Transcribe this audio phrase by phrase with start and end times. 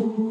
[0.00, 0.29] え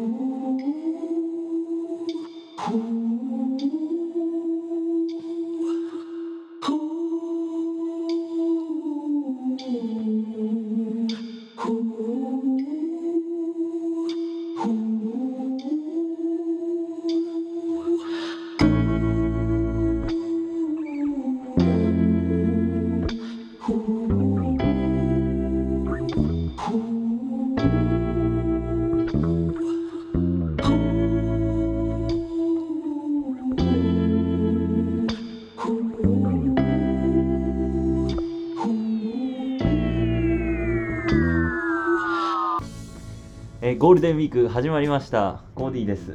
[43.80, 45.40] ゴールデンウィーク始まりました。
[45.54, 46.14] コーディーです。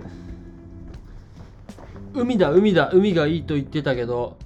[2.13, 4.37] 海だ海だ海がいいと言ってたけど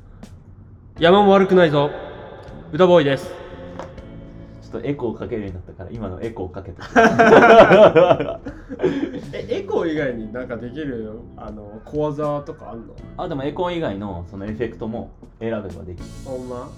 [0.99, 1.91] 山も悪くないぞ。
[2.71, 3.29] 歌ボーイです。
[4.61, 6.85] ちょっとエコーかけるようになったから今のエコーかけた
[9.33, 12.93] えエコー以外になんかできるあの小技とかあんの？
[13.17, 15.11] あでもエコー以外のそのエフェクトも
[15.41, 16.05] 選べばできる。
[16.23, 16.69] ほんま、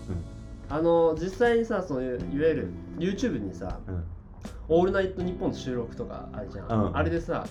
[0.72, 4.04] あの実際にさそういういわゆる YouTube にさうん
[4.72, 6.98] 「オールナイトニッポン」の収録とかあるじゃん、うん。
[6.98, 7.46] あれでさ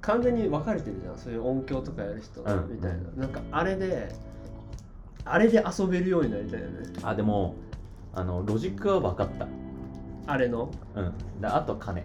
[0.00, 1.16] 完全に分かれてるじゃん。
[1.16, 4.14] そういう音響とかやる人みたいな、うんなんかあれで
[5.24, 6.92] あれで遊べるようになりたいよね。
[7.02, 7.54] あでも
[8.12, 9.46] あのロジックは分かった。
[10.26, 10.70] あれの？
[10.94, 11.40] うん。
[11.40, 12.04] であとは金。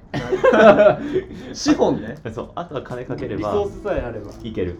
[1.53, 2.15] 資本ね。
[2.33, 2.51] そう。
[2.55, 4.31] あとは金かけれリばソースさえあれば。
[4.43, 4.77] いける。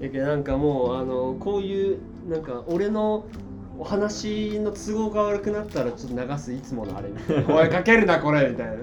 [0.00, 1.98] やけどなんかもうあのこういう
[2.28, 3.24] なんか俺の
[3.78, 7.54] お話の都合が悪くなったらちょっと流すいつものあれみたいな。
[7.54, 8.74] おいかけるなこれみたいな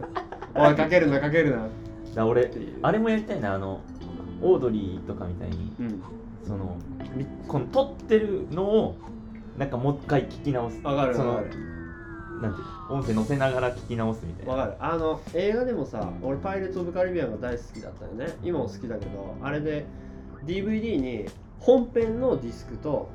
[0.56, 1.68] おいかけるなかけるな。
[2.16, 2.52] だ俺
[2.82, 3.56] あれもやりたいな。
[3.56, 3.82] あの
[4.42, 6.04] オードリーとかみたいにうん。
[6.46, 6.78] その
[7.16, 8.96] みこの撮ってるのを
[9.58, 10.80] なんかもう一回聞き直す。
[10.84, 11.50] わかるわかる。
[12.42, 12.59] なんて
[12.90, 14.54] 音声載せながら聞き直すみたいな。
[14.54, 14.76] わかる。
[14.80, 18.38] あの映画でもさ俺パイレーツ・オブ・カリビアンが大好きだったよね。
[18.44, 19.86] 今も好きだけどあれで
[20.46, 21.25] DVD に
[21.59, 23.09] 本編のディスクと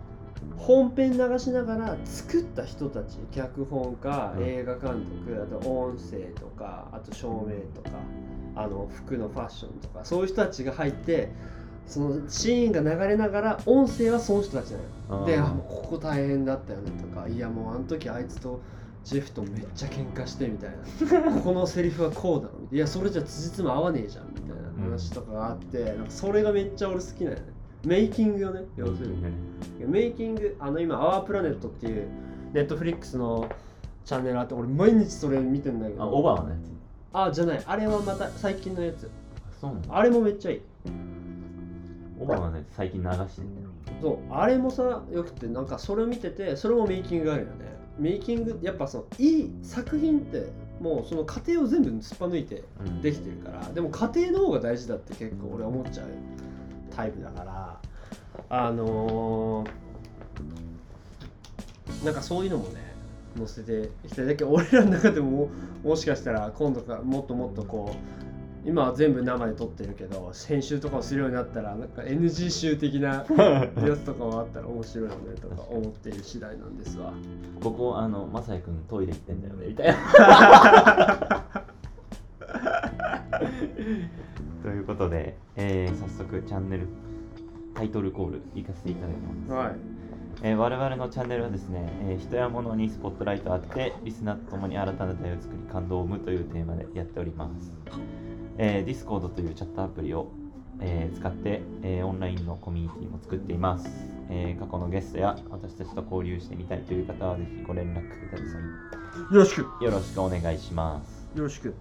[0.57, 4.45] 本編流しながら作った人たち脚本家うん。
[4.45, 7.97] 映画監督あと音声とかあと照明とか
[8.55, 11.33] あの服のファッションとかそういう人たちが入って
[11.87, 14.79] そのシーンが流れながら音声はその人たちな
[15.17, 15.27] のよ。
[15.27, 18.61] であもうここ大変だったよねとかいやもうあの時あいつと
[19.05, 20.77] ジェフとめっちゃ喧嘩してみたいな。
[21.33, 27.47] ここのセリフはこうだろいやそれじゃ辻褄合わねえじゃんみたいな話とかがあって、なんかそれがめっちゃ俺好きなんよね
[27.89, 28.65] メイキングよね。
[28.77, 29.25] 要するに、
[29.87, 32.07] メイキングあの今「アワープラネットっていう
[32.53, 33.49] ネットフリックスの
[34.05, 36.03] チャンネルあって俺毎日それ見てんだけど。
[36.03, 36.57] あオバマのや
[37.15, 37.63] あじゃない。
[37.67, 38.97] あれはまた最近のやつ。
[38.97, 39.11] つ
[39.63, 39.97] そうなの？
[39.97, 40.61] あれもめっちゃいい。
[42.21, 43.69] オバマのやつ最近流してんだよ。
[44.03, 44.19] そう。
[44.35, 47.55] あれもさよくてなんかそれを見ててそれもメイキングがあるよね。
[47.99, 53.01] メイキングやっぱそのいい作品ってもうその過程を全部すっぱ抜いてうん。
[53.01, 56.07] できてるからでも過程の方が大事だって結構俺は思っちゃう
[56.95, 57.81] タイプだから
[58.49, 59.89] あのー
[62.05, 62.95] なんかそういうのもね
[63.37, 65.49] 載せてきてだけど俺らの中でもも
[65.85, 73.25] もしかしたら今度からもっともっとこう今は全部生で撮ってるけど編集とかをするようになったらなんか NG 集的な
[73.81, 77.13] やつとかもあったら面白いよねとか思っている次第なんですわ。
[77.63, 79.97] ここあのマサヤ君トイレ行ってんだよねみたいな
[84.63, 85.37] ということで、
[86.19, 86.89] 速チャンネル
[87.75, 89.77] タイトルコール行かせていただきます、はい。
[90.43, 97.73] えー我々のチャンネルはですね、えー人や物にスポットライトを当ててリスナーと共に新たな出会いを作り感動を生むというテーマでやっております、
[98.59, 100.31] えー、Discord というチャットアプリを、
[100.81, 103.89] えー使って、えーオンラインのコミュニティも作っています、
[104.31, 109.61] えー過去のゲストや私たちと交流してみたいという方はぜひご連絡くださいよろしく。
[109.85, 111.29] よろしくお願いします。
[111.37, 111.75] よろしく。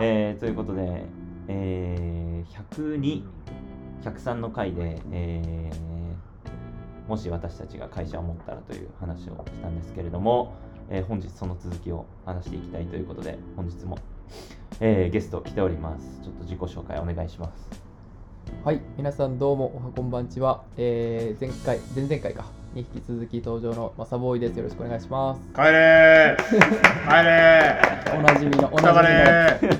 [0.00, 1.04] えーということで、
[1.48, 3.24] えー102、
[4.02, 5.88] 103の回で、えー
[7.08, 10.52] もし私たちが会社を持ったらという話をしたんですけれども、
[10.90, 13.98] えー本日その続きを話していきたいということで、本日も、
[14.80, 16.20] えーゲスト来ております。
[16.22, 17.70] ちょっと自己紹介お願いします。
[18.62, 20.64] はい、皆さんどうもおはこんばんちは。
[20.76, 24.56] えー前回、前々回かに引き続き登場のマサボーイです。
[24.56, 25.40] よろしくお願いします。
[25.54, 26.42] 帰れー
[27.08, 27.80] 帰れ
[28.18, 29.78] おなじみの、おーなじみの。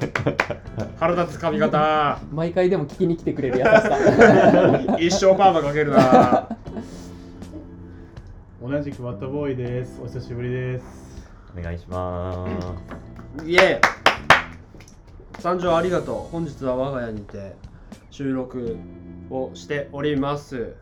[0.99, 3.99] 腹立つ髪型毎回でも聞きに来てくれる 優しさ。
[4.99, 6.49] 一生パーマかけるな
[8.63, 10.01] 同じくワットボーイです。
[10.03, 10.85] お久しぶりです。
[11.59, 12.47] お願いしま
[13.39, 13.45] す。
[13.47, 13.99] イエー
[15.41, 17.55] 参上ありがとう本日は我が家にて
[18.11, 18.77] 収録
[19.31, 20.75] をしております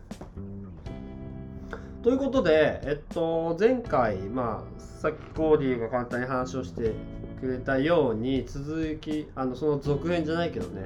[2.07, 6.93] ということでえっと前回まあさっきコーディが簡単に話をして
[7.41, 10.83] くれたように続きあのその続編じゃないけどね。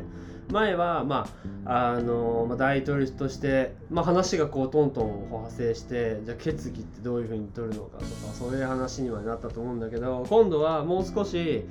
[0.49, 1.29] 前は、ま
[1.63, 11.65] ああのまあ、大統領として、まあ、話がこうトントン派生してじゃ決議ってどういうふうに取るのかとかそういう話にはなったと思うんだけど今度はもう少し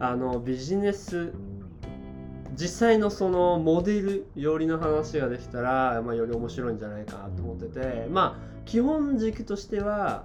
[0.00, 1.34] あのビジネス
[2.56, 10.24] 実際のそのモデル寄りの話ができたら、まあ、より面白いんじゃないかなと思っててまあ基本軸としては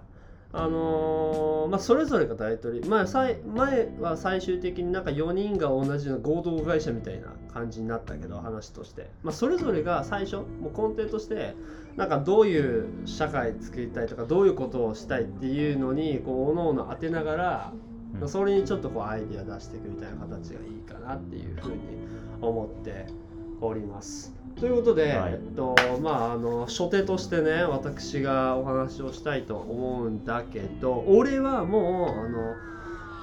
[0.51, 11.53] あのーまあ、それぞれが大統領、まあ、さい前は最終的になんか4人が同じような合同会社みたいな感じになったけど話として、まあ、それぞれが最初もう根底として
[11.97, 17.89] なんかどういう社会作りたいとかどういうことをしたいっていうのにこう各々当てながら、うん
[18.25, 21.77] それにちょっとこうアイディア出していくみたいな形がいいかなっていうふうに
[22.41, 23.05] 思って
[23.61, 24.38] おります。
[24.59, 25.33] ということで、はい。
[25.33, 32.55] えっとまああの初手としてね私がお話をしたいと思うんだけど俺はもうあの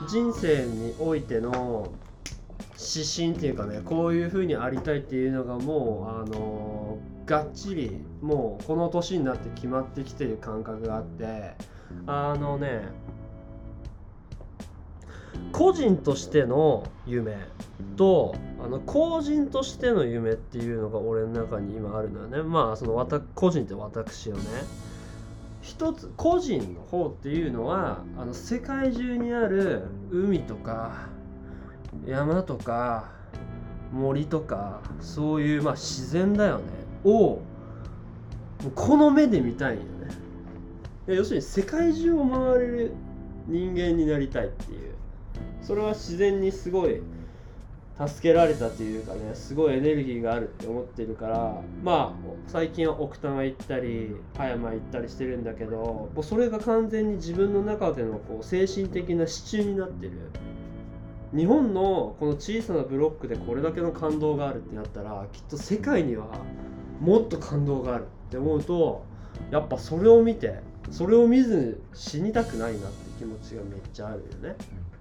[0.08, 1.93] 人生においての
[2.78, 11.55] 指針っていうかねこういう風にありたいっていうのがもうあのがっちりもうこの年になって決まってきてる感覚があって
[12.06, 12.82] あのね
[15.53, 17.37] 個人としての夢
[17.97, 22.43] とあの個人としての夢っていうのが俺の中に今あるのよね。
[22.43, 24.43] まあそのわた個人って私をね。
[25.62, 31.09] 一つ個人の方っていうのはあの世界中にある海とか
[32.06, 33.11] 山とか
[33.93, 36.65] 森とかそういうまあ自然だよね。
[37.05, 37.41] を
[38.75, 39.87] この目で見たいんよね。
[41.06, 42.93] 要するに世界中を回れる
[43.47, 44.96] 人間になりたいっていう。
[45.62, 47.03] それは自然にすごい
[47.99, 60.12] 助けられたというかねすごいエネルギーがあるって思ってるからまあ最近は奥多摩行ったり葉山行ったりしてるんだけどもうそれが完全に自分の中でのこう精神的な支柱になってる。
[61.35, 66.29] 日本のこの小さなブロックでこれだけの感動があるってなったらきっと世界には
[67.00, 69.05] もっと感動があるって思うと
[69.50, 70.61] やっぱそれを見て
[70.91, 74.56] それを見ず死にたくないなって気持ちがめっちゃあるよね。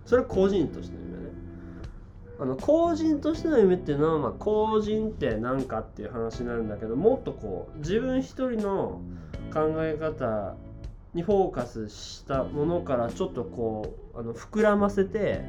[0.06, 1.32] それは個人としての夢ね
[2.40, 9.02] あの個人としての夢っていうのは、まあ、個人って何かっていう話になるんだけどもっとこう自分一人の
[9.54, 10.56] 考え方
[11.14, 15.42] にフォーカスしたものからちょっとこうあの膨らませて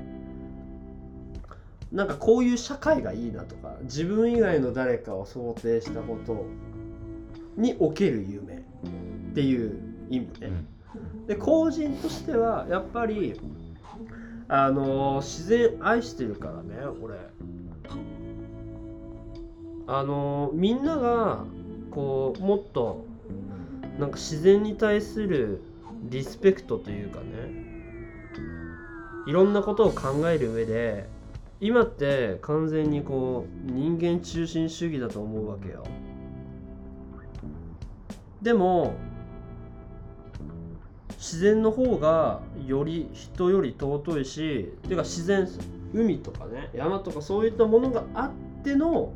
[1.93, 6.47] なんかこういう社会がいいなとか自分以外の誰かを想定したこと
[7.57, 8.61] における夢っ
[9.35, 10.51] ていう意味ね。
[11.27, 13.39] で個人としてはやっぱり
[14.49, 17.17] あの自然愛してるからね俺。
[19.89, 21.45] あのみんなが
[21.91, 23.05] こうもっと
[23.99, 25.63] なんか自然に対する
[26.11, 27.25] リスペクトというかね
[29.27, 31.09] いろんなことを考える上で
[31.61, 35.85] 今って完全にこう人間中心主義だと思うわけよ。
[38.43, 38.95] でも
[41.19, 44.43] 自然の方がより人より尊いして
[44.91, 45.49] いうか自然
[45.95, 49.13] 海とかね山とかそういったものがあっての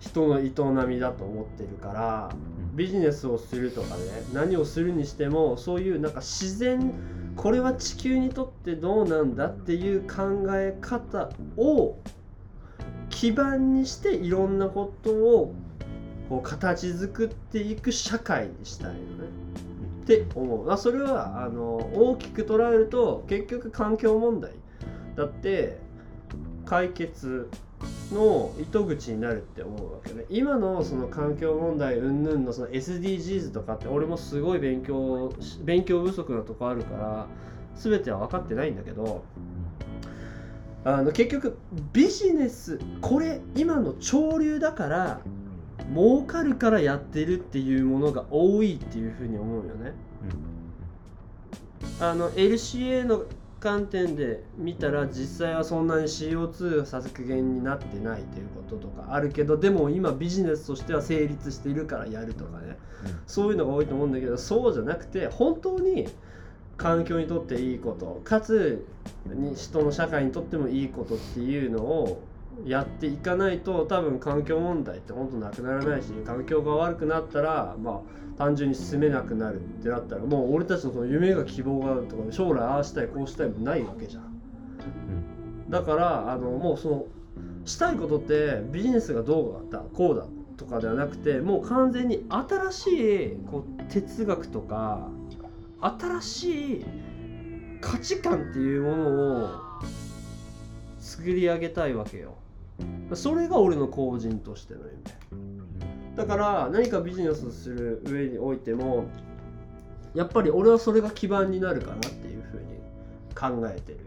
[0.00, 0.52] 人の営
[0.86, 2.30] みだと思ってるから
[2.74, 6.92] ビジネスをするとかね何をするにしてもそういうなんか自然
[7.36, 11.96] これは地球にとってどうなんだっていう考え方を
[13.10, 15.54] 基盤にしていろんなことを
[16.28, 19.02] こう形作っていく社会にしたいよね。
[20.02, 20.70] って思う。
[20.70, 24.52] あそれはあの大きく捉えると結局環境問題
[25.16, 25.78] だって
[26.66, 27.48] 解決
[28.12, 30.24] の糸口になるって思うわけね。
[30.28, 35.32] 今のその環境問題云々のその SDGs とかって俺もすごい勉強
[35.64, 37.26] 勉強不足なとこあるから
[37.76, 39.24] 全ては分かってないんだけど
[40.84, 41.58] あの結局
[41.92, 45.20] ビジネスこれ今の潮流だから
[45.90, 49.92] 儲かるからやってるっていうものが多いっていうふうに思うよね。
[52.00, 53.24] あの LCA の
[53.60, 62.76] 観点で見たら実際はそんなに CO2 削減になってないということとかあるけどでも今ビジネスとしては成立しているからやるとかね。
[63.26, 66.08] そういうのが多いと思うんだけどそうじゃなくて本当に
[66.76, 68.84] 環境にとっていいことかつ
[69.26, 72.22] に人の社会にとってもいいことっていうのを
[72.64, 84.32] やっていかないと多分環境問題って本当なくならないし環境が悪くなったらまあ単純に進めなくなるってなったらもう俺たちのその夢が希望があるとか将来ああしたいこうしたいもないわけじゃん。
[85.68, 87.06] だからあのもうその
[87.64, 95.08] したいことってビジネスがどうだこうだとかではなくてもう完全に新しいこう哲学とか
[95.80, 96.84] 新しい
[97.80, 99.48] 価値観っていうものを
[100.98, 102.34] 作り上げたいわけよ。
[103.14, 106.16] それが俺の後人としての夢。
[106.16, 109.06] だから何かビジネスをする上においても
[110.14, 113.98] やっぱり俺はそれが基盤になるかなっていうふうに考えてる。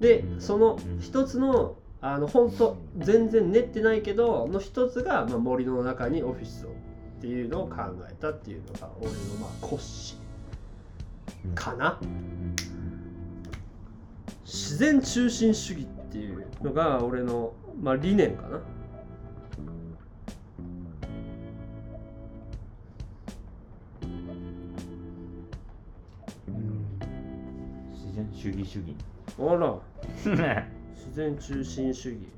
[0.00, 6.72] でその一つのあの本当全然練ってないけどの一つが、まあ、森の中にオフィスをっ
[7.20, 7.76] ていうのを考
[8.10, 10.24] えたっていうのが俺のまあ骨子。
[11.54, 11.98] かな。
[14.44, 18.60] 自然中心主義っていうのが俺の、まあ、理念かな。
[27.92, 28.96] 自然主義主義。
[29.38, 29.78] あら。
[30.94, 32.28] 自然中心主義。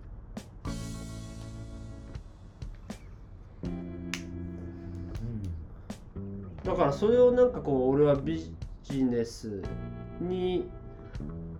[6.65, 8.53] だからそれをなんかこう俺はビ
[8.83, 9.63] ジネス
[10.21, 10.69] に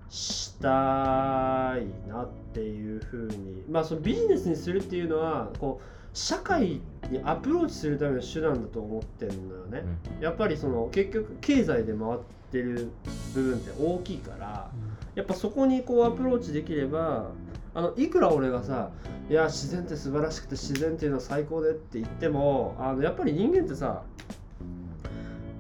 [0.09, 9.83] したいなっていうふうにまあそのビジネスにするっていうのはこう社会にアプローチするための手段だと思ってるのよね、
[10.19, 12.19] やっぱりその結局経済で回っ
[12.51, 12.91] てる
[13.35, 14.71] 部分って大きいから
[15.15, 17.31] やっぱそこにこうアプローチできれば
[17.75, 18.91] あのいくら俺がさ
[19.29, 24.03] 「いや自然って素晴らしくて自然っていうのは最高で」って言ってもあのやっぱり人間ってさ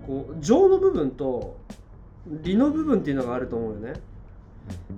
[0.06, 1.58] こう情の部分と
[2.26, 3.92] 理の部分っていうのがあると思うよね。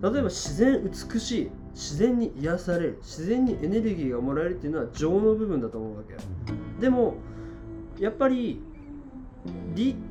[0.00, 6.16] 例えば自然美しい自然に癒される自然にエネルギーがもらえるっていうのは情の部分だと思うわけ
[6.80, 7.14] でも
[8.00, 8.60] やっぱり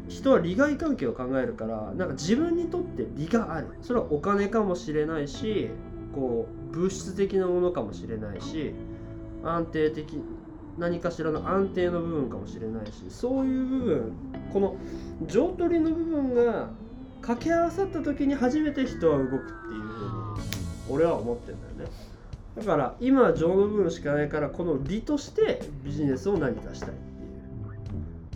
[0.08, 3.68] 人は利害関係を考えるからなんか自分にとって利がある。
[3.82, 5.70] それはお金かもしれないし
[6.16, 8.74] こう物質的なものかもしれないし
[9.44, 10.22] 安定的
[10.78, 14.14] 何かしらの安定の部分かもしれないしそういう部分
[14.54, 14.76] この
[15.28, 16.70] 情と利の部分が
[17.22, 19.87] 掛け合わさった時に初めて人は動くっていう。
[20.90, 21.96] 俺は思ってんだよね。
[22.58, 26.96] だから今は情の部分しかないからこの利としてビジネスを何かしたいって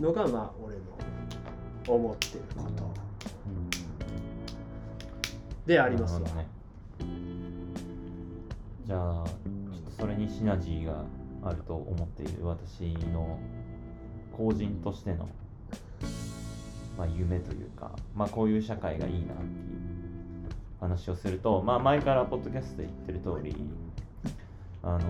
[0.00, 0.82] うのがまあ俺の
[1.88, 2.94] 思ってること
[5.66, 6.46] でありますわ、ね。
[8.86, 11.04] じゃあちょっとそれにシナジーが
[11.42, 13.40] あると思っている私の
[14.36, 15.28] 個人としての、
[16.96, 19.91] まあ、夢というか、まあ、こういう社会がいいなっていう。
[20.82, 23.56] 話をすると、まあ、前からポッドキャストで言ってる通り
[24.82, 25.00] あの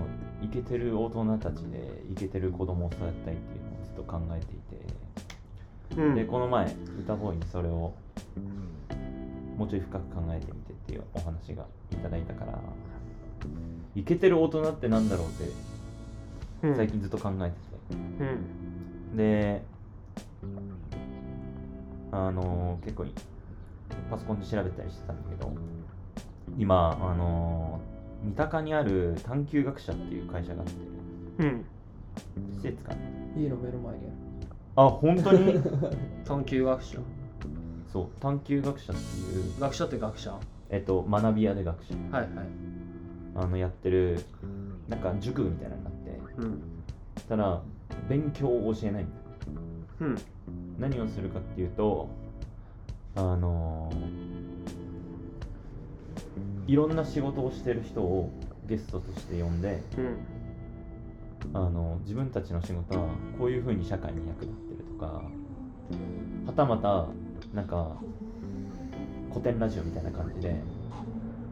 [0.43, 4.57] イケてる大人たちでイケてる子供を育てたいっていうのをずっと考えてい
[5.97, 6.15] てうん。
[6.15, 6.65] でこの前
[6.99, 7.95] 歌ボーイにそれを
[9.57, 12.59] もうちょい深く考えてみてっていうお話がいただいたから
[13.95, 15.51] イケてる大人ってなんだろうって
[16.67, 16.75] うん。
[16.75, 17.55] 最近ずっと考えて
[18.19, 19.17] うん。
[19.17, 19.63] てで
[22.11, 23.05] あの結構
[24.13, 25.51] パソコンで調べたりしてたんだけど
[26.57, 27.79] 今あの
[28.23, 30.73] 三鷹にある探究学者っていう会社があって
[31.39, 31.65] うん。
[32.57, 32.97] 施設かな。
[33.35, 34.01] 家の目の前に
[34.75, 35.53] あ本当に？
[36.25, 36.99] 探究学者。
[37.91, 40.31] そう探究学者っていう学者って学者？
[40.33, 40.39] は
[40.69, 41.95] えっと学び屋で学者。
[41.95, 42.27] いはい。
[43.35, 44.19] あのやってる
[44.87, 46.61] なんか塾みたいなのになってうん。
[47.27, 47.61] たら
[48.07, 49.03] 勉強を教えない。
[49.03, 49.11] んだ
[50.01, 50.15] うん。
[50.79, 52.07] 何をするかっていうと
[53.15, 53.91] あの
[56.67, 58.31] いろんな仕事をしてる人を
[58.65, 60.17] ゲストとして呼んでうん
[61.53, 65.21] あの自分たちの仕事はこういうふうに社会に役立ってるとか
[66.45, 67.07] はたまた
[67.53, 67.97] なんか
[69.29, 70.55] 古典ラジオみたいな感じで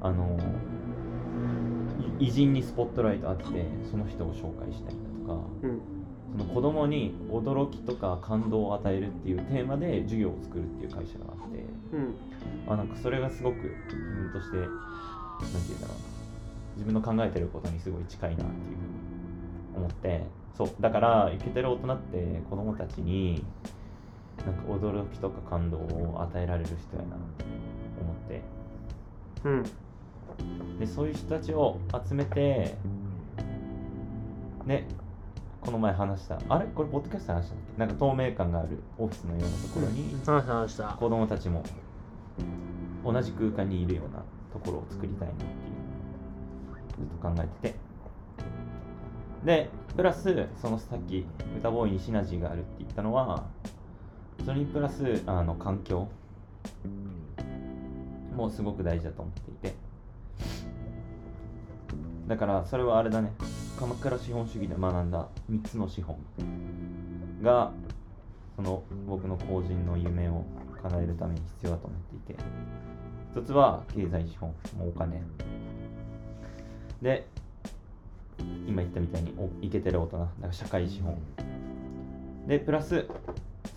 [0.01, 0.39] あの
[2.20, 6.00] 偉人にスポットライト当ててその人を紹介したりだとかうん。
[6.31, 12.15] その子供に驚きとか感動を与えるっていうテーマで授業を作るっていう会社があってうん。
[12.67, 14.71] あなんかそれがすごく自分としてなんて
[15.41, 16.11] 言うんだろうな
[16.75, 20.23] 自分の考えてることにすごい近いなっていうふうに思って
[20.57, 23.43] そうだからイケてる大人って子供たちに
[24.45, 27.45] なんか驚きとか感動を与えられる人やなって
[28.01, 28.41] 思って。
[29.43, 30.79] うん。
[30.79, 32.75] でそういう人たちを集めて
[34.65, 34.88] ね
[35.62, 36.65] この前話したあれ？
[36.65, 37.80] これポッドキャストで話したっけ？
[37.80, 40.15] なんか透明感があるオフィスのようなところに
[40.98, 41.63] 子供たちも
[43.06, 45.50] 同じ空間にいるようなところを作りたいなっていう
[46.98, 47.75] ずっと考えてて。
[49.46, 51.25] でプラスそのさっき
[51.58, 53.46] 歌ボーイにシナジーがあるって言ったのは
[54.46, 56.08] それにプラスあの環境
[58.36, 59.75] もすごく大事だと思っていて。
[62.27, 63.32] だからそれはあれだね
[63.81, 66.15] 鎌倉資本主義で学んだ3つの資本
[67.41, 67.71] が
[68.55, 70.45] その僕の個人の夢を
[70.83, 72.43] 叶えるために必要だと思っていて。
[73.33, 75.19] 一つは経済資本もお金。
[77.01, 77.25] で
[78.67, 80.17] 今言ったみたいにおイケてる大人。
[80.19, 81.17] だから社会資本。
[82.45, 83.07] でプラス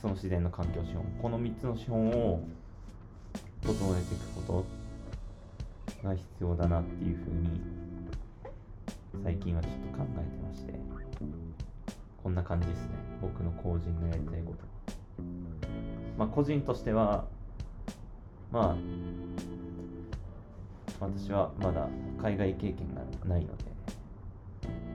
[0.02, 1.04] その自然の環境資本。
[1.22, 2.42] この3つの資本を
[3.62, 4.64] 整えていくこ
[6.02, 7.83] とが必要だなっていうふうに
[9.22, 10.74] 最近はちょっと考えてまして
[12.22, 12.88] こんな感じですね。
[13.20, 14.74] 僕の個人のやりたいこと。
[16.16, 17.26] まあ個人としては
[18.50, 18.76] まあ
[21.00, 21.88] 私はまだ
[22.22, 23.64] 海外経験がないので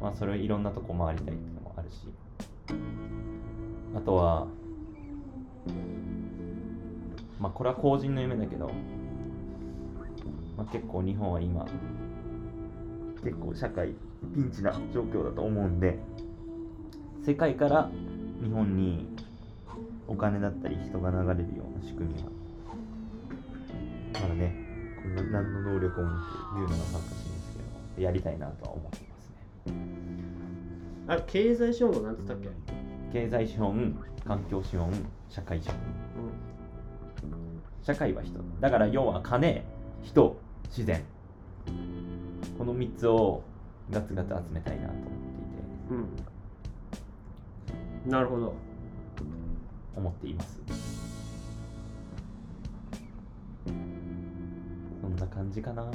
[0.01, 1.97] まあそれをいろんなとこ回りたいっていうのもあるし
[3.95, 4.47] あとは
[7.39, 8.71] まあこれは個人の夢だけど、
[10.57, 11.65] まあ、結構日本は今
[13.23, 13.93] 結構社会
[14.33, 15.97] ピンチな状況だと思うんで
[17.25, 17.89] 世界から
[18.43, 19.07] 日本に
[20.07, 22.29] お金だったり人が流れるような仕組みは
[24.13, 24.53] まだね
[25.01, 27.51] こんな何の能力もなく言うのが恥ずかしいんです
[27.95, 29.73] けどやりたいなとは思ってますね。
[31.07, 32.51] あれ経済資本は何て言ったっ
[33.11, 33.19] け？
[33.25, 34.91] 経済資本環境資本
[35.29, 35.77] 社会資本。
[37.81, 38.39] 社会は人。
[38.59, 39.63] だから要は金
[40.03, 41.01] 人自然。
[42.57, 43.41] この3つを
[43.91, 45.89] ガツガツ集めたいなと思っていて。
[45.89, 45.97] うん、
[48.05, 48.53] うん、なるほど。
[49.95, 50.61] 思っています。
[55.01, 55.89] そんな感じかな。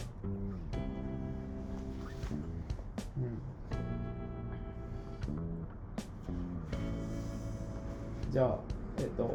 [8.35, 8.59] じゃあ
[8.99, 9.33] えっ、と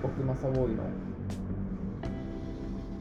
[0.00, 0.84] 僕マサボーイの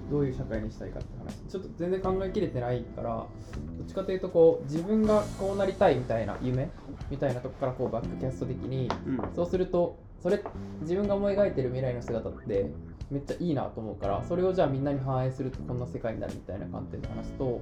[0.10, 1.36] どういう社会にしたいかって話。
[1.48, 3.28] ちょっと全然考えきれてないから
[3.75, 6.70] どっちかというとこう自分がこうなりたいみたいな夢
[7.10, 9.36] みたいなとこからこうバックキャスト的にうん。
[9.36, 10.42] そうするとそれ
[10.82, 12.72] 自分が思い描いてる未来の姿って
[13.12, 17.62] めっちゃいいなと思うからそれをじゃあみんなに反映するとこんな世界になるみたいな観点で話すと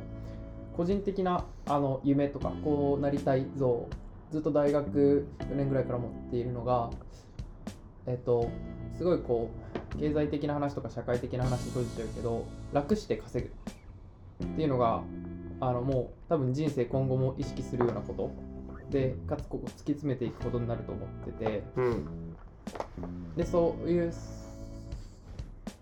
[0.77, 3.87] 個人的なあの夢とかこうなりたい像
[4.31, 6.89] ずっと大学4年ぐらいから持っているのが
[8.07, 8.49] えっと
[8.97, 9.49] すごいこ
[9.95, 13.53] う経済的な話とか社会的な話に閉じちゃうけど楽して稼ぐ
[14.45, 15.03] っていうのが
[15.69, 18.31] あのもう多分人生今後も意識するようなこと。
[18.89, 21.63] でかつここ突き詰めていくことになると思ってて。
[21.75, 22.07] うん
[23.35, 24.13] でそういう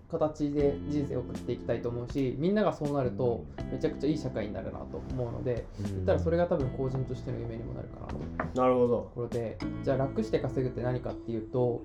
[0.09, 8.61] 形で人生を送っていきたいと思うしみんながそうなるとめちゃくちゃいい社会になるなと思うので言ったらそれが多分個人としての夢にもなるかなと。
[8.61, 8.87] なるほど。
[8.87, 11.81] ところでじゃあ楽して稼ぐって何かっていうと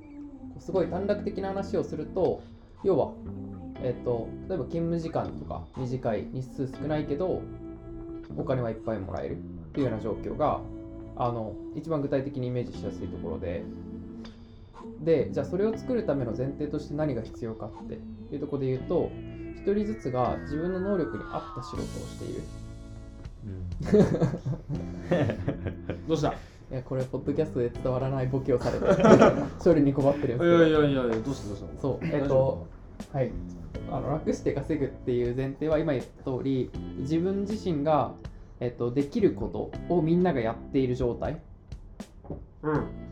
[0.59, 2.43] すごい短絡的な話をすると
[2.83, 3.13] 要は、
[3.83, 7.43] えっと例えば勤務時間とか短い日数少ないけど
[8.37, 9.41] お金はいっぱいもらえるっ
[9.73, 10.61] ていうような状況が
[11.17, 13.63] あの一番具体的にイメージしやすいところで。
[15.01, 17.99] でじゃあそれを作るための前提として何が必要かって
[18.35, 19.11] いうところで言うと
[19.57, 22.43] 一人ずつが自分の能力に合った仕事をしている。
[26.09, 26.33] どうした？
[26.73, 28.87] いやこれポッドキャストで伝わらないボケをされて
[29.63, 31.81] 処理に困ってるやいやいやいやどうしたどうした？
[31.81, 32.67] そう、えっと、
[33.13, 33.31] はい。
[33.91, 38.13] あの楽して稼ぐっていう前提は今言った通り、自分自身が、
[38.61, 41.41] えっと、できることをみんながやっている状態。
[42.63, 43.07] うん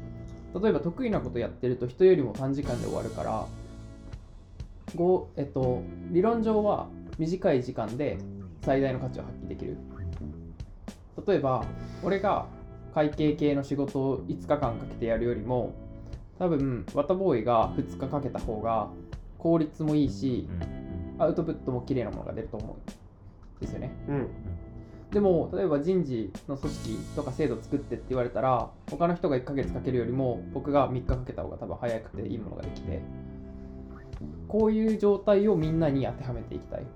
[0.63, 3.47] 例えば得意なことやってると人よりも短時間で終わるから、
[4.95, 6.87] ごえっと、理論上は
[7.19, 8.19] 短い時間で
[8.63, 9.77] 最大の価値を発揮できる。
[11.27, 11.65] 例えば、
[12.03, 12.47] 俺が
[12.95, 15.75] 会計系の仕事を5日間かけてやるよりも、
[16.39, 18.89] 多分、ワタボーイが2日かけた方が
[19.45, 20.49] 効率もいいし、
[21.19, 23.93] アウトプットも綺麗なものが出ると思うんですよね。
[24.09, 24.29] うん
[25.11, 33.01] でも、例えば人事の組織とか制度作ってって言われたら、他の人が1ヶ月かけるよりも、僕が3日かけた方が多分早くていいものができて、
[34.49, 36.87] こういう状態をみんなに当てはめていきたい。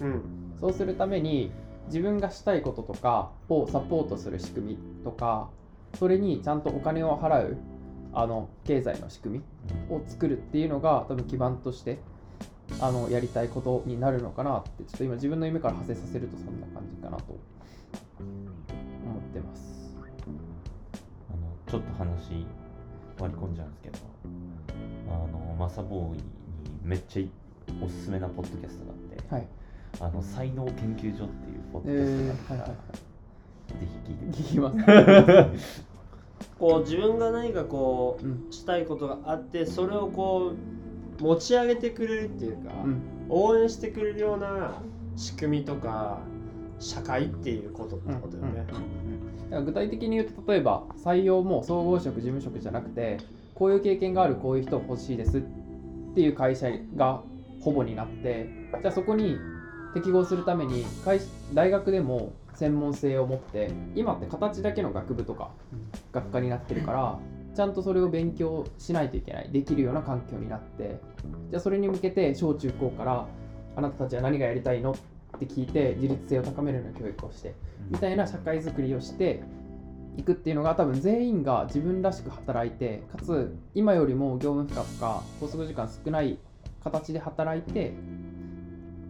[0.00, 0.22] うん
[0.58, 1.50] そうするために、
[1.88, 5.50] 自分がしたいこととかをサポートする仕組みとか、
[5.98, 7.58] それにちゃんとお金を払う
[8.12, 9.44] あの経済の仕組み
[9.94, 11.98] を作るっていうのが多分基盤として
[12.80, 17.38] あのやりたいことになるのかなってちょっと今自分の夢から派生させるとそんな感じかなと。
[18.20, 19.90] 思ってます。
[21.28, 22.46] あのちょっと話
[23.18, 23.98] 割り込んじゃうんですけど
[25.08, 26.22] あのマサボーイに
[26.84, 29.46] めっちゃおすすめなポッドキャストがあって、はい。
[30.00, 32.74] あの才能研究所っていうポッドえキャストがあー、はいはいっ
[33.66, 34.70] て、ぜひ聞いてみて聞きま
[35.58, 35.84] す
[36.58, 40.52] こう自分が何かこうしたいことがあってそれをこ
[41.18, 43.02] う持ち上げてくれるっていうか、うん。
[43.28, 44.72] 応援してくれるような
[45.16, 46.18] 仕組みとか
[46.80, 48.64] 社会っていうことってことよね。
[48.66, 48.82] だか
[49.50, 53.18] ら具体的に言うと例えば採用も総合職事務職じゃなくて
[53.54, 55.42] こういう経験があるこういう人欲しいですっ
[56.14, 57.22] ていう会社が
[57.60, 58.48] ほぼになって
[58.80, 59.38] じゃあそこに
[59.94, 61.20] 適合するために会
[61.52, 65.50] 大学でも専門性を持って今って形だけの学部とか
[66.12, 67.18] 学科になってるから
[67.56, 69.50] ちゃんとそれを勉強しないといけない。
[69.50, 71.00] できるような環境になって
[71.50, 73.26] じゃあそれに向けて小中高から
[73.76, 77.54] あなたたちは何がやりたいのって聞いて自立性を高めるような教育をして
[77.88, 79.42] みたいな社会づくりをして
[80.18, 86.38] いくっていうのが多分全員が自分らしく働いてかつ今よりも業務負荷とか拘束時間少ない
[86.84, 87.94] 形で働いて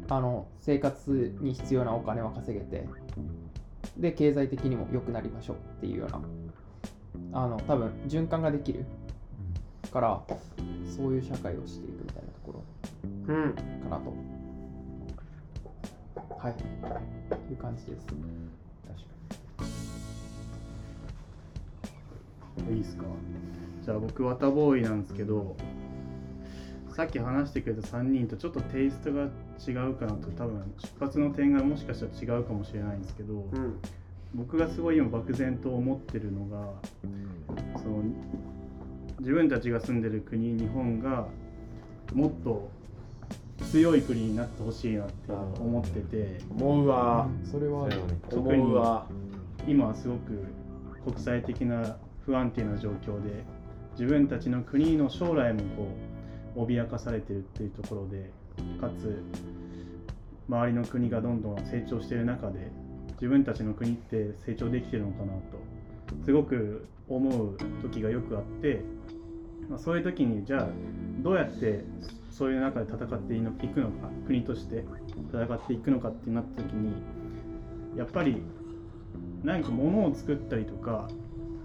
[0.09, 2.85] あの生活に必要なお金は稼げて
[3.97, 6.21] で経済的にも良くなりましょうっていうような
[7.45, 8.85] あの多分循環ができる
[9.93, 10.21] から
[10.97, 12.62] そういう社会をしていくみたいなところ
[13.88, 14.14] かなと。
[16.38, 16.55] はい。
[16.55, 18.07] という感じです。
[18.07, 18.27] 確か
[22.71, 22.77] に。
[22.77, 23.05] いいですか？
[23.85, 25.57] じゃあ僕ワタボーイなんですけど
[26.95, 29.29] さっき話してくれた3人とちょっとテイストが
[29.66, 33.79] 違うかなと多分出発の点がもしかしたら違うかもしれないんですけど、うん。
[34.35, 36.73] 僕がすごい今漠然と思ってるのが
[37.83, 38.05] その
[39.18, 41.27] 自分たちが住んでる国日本が
[42.14, 42.70] もっと
[43.70, 47.29] 強い国になってほしいなって思ってて思うわ。
[47.51, 47.88] それは
[48.29, 48.62] 特に
[49.66, 50.44] 今はすごく
[51.05, 53.44] 国際的な不安定な状況で
[53.92, 55.88] 自分たちの国の将来もこ
[56.57, 58.31] う脅かされてるっていうところで
[58.81, 59.23] かつ
[60.49, 62.71] 周りの国がどんどん成長している中で
[63.13, 65.59] 自分たちの国って成長できてるのかなと
[66.25, 68.83] すごく思う時がよくあって、
[69.69, 70.69] まあ、そういう時にじゃあ
[71.23, 71.85] どうやって
[72.31, 74.85] そういう中で戦っていくのか国として
[75.33, 76.93] 戦っていくのかってなった時に
[77.97, 78.43] やっぱり
[79.45, 81.09] 何か物を作ったりとか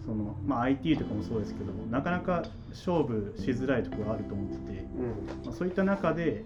[0.06, 5.45] その、まあ、IT とかもそうですけどなかなか勝負しづらいところがあると思ってて、うん。
[5.45, 6.43] まあ、そういった中で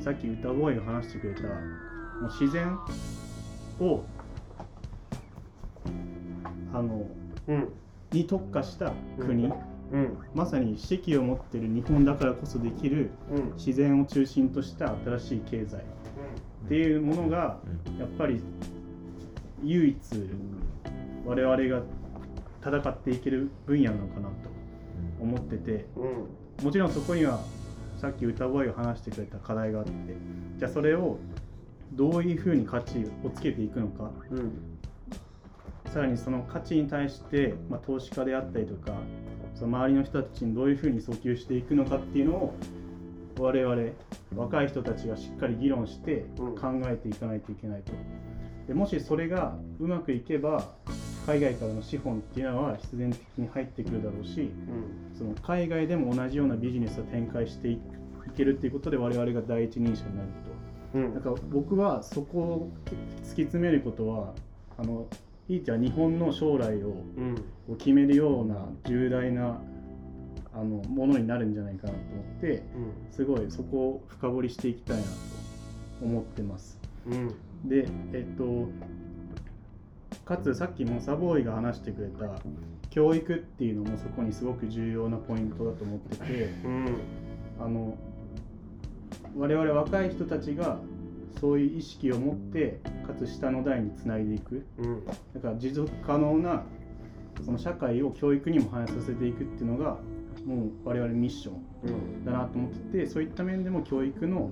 [0.00, 1.48] さっき歌ボーイが話してくれたも
[2.22, 2.78] う自然
[3.80, 4.04] を
[6.72, 7.06] あの
[7.48, 7.68] うん。
[8.12, 9.52] に特化した国、うん。
[9.92, 10.18] うん。
[10.34, 13.54] まさに四季を持ってる日本だからこそできるうん。
[13.54, 15.76] 自然を中心とした新しい経済。
[16.66, 17.58] っていうものが
[17.98, 18.42] やっぱり
[19.64, 19.98] 唯一
[21.24, 21.82] 我々が
[22.62, 24.34] 戦っていける分野なのかなと
[25.20, 25.86] 思ってて。
[25.96, 26.64] うん。
[26.64, 27.40] もちろんそこには
[27.98, 29.90] さっき歌声が話してくれた課題があって
[30.56, 31.18] じゃあそれを
[31.92, 34.10] どういうふうに価値をつけていくのか。
[34.30, 34.52] うん。
[35.92, 38.92] さらにその価値に対して、まあ、投資家であったりとか
[39.54, 42.54] その周りの人たちにどういうふうに訴求していくのかっていうのを
[43.38, 43.82] 我々
[44.36, 46.56] 若い人たちがしっかり議論してうん。
[46.56, 47.92] 考えていかないといけないと。
[48.66, 50.74] でもしそれがうまくいけば
[51.28, 54.50] 海外からの資本っていうのは必然的に入ってくるだろうし
[55.18, 57.80] その海外でも同じようなビジネスを展開していい
[58.34, 60.28] けるっていうことで我々が第一人者になる
[60.92, 60.98] と。
[60.98, 61.14] うん。
[61.14, 62.72] なんか僕はそこを
[63.24, 64.32] 突き詰めることは
[64.78, 65.06] あの
[65.46, 67.34] ひいては日本の将来をうん。
[67.68, 69.60] を決めるような重大な
[70.54, 72.62] あのものになるんじゃないかなと思って
[73.10, 75.08] すごいそこを深掘りしていきたいなと
[76.02, 76.78] 思ってます。
[77.06, 77.28] うん。
[77.68, 78.68] でえっと
[80.28, 82.38] かつさっきモサボーイが話してくれた
[82.90, 86.24] 教育っていうのもそこにすごく重要なポイントだと思ってて
[86.64, 87.00] うん。
[87.58, 87.96] あの
[89.38, 90.80] 我々若い人たちが
[91.40, 94.66] そういう意識を持ってかつ下の代につないでいく。
[94.76, 95.06] うん。
[95.06, 96.62] だから持続可能な
[97.42, 99.96] その社会を教育にも反映させていくっていうのが
[100.44, 102.24] もう我々ミッションうん。
[102.26, 104.50] だなと思っててそういった面でも教育の、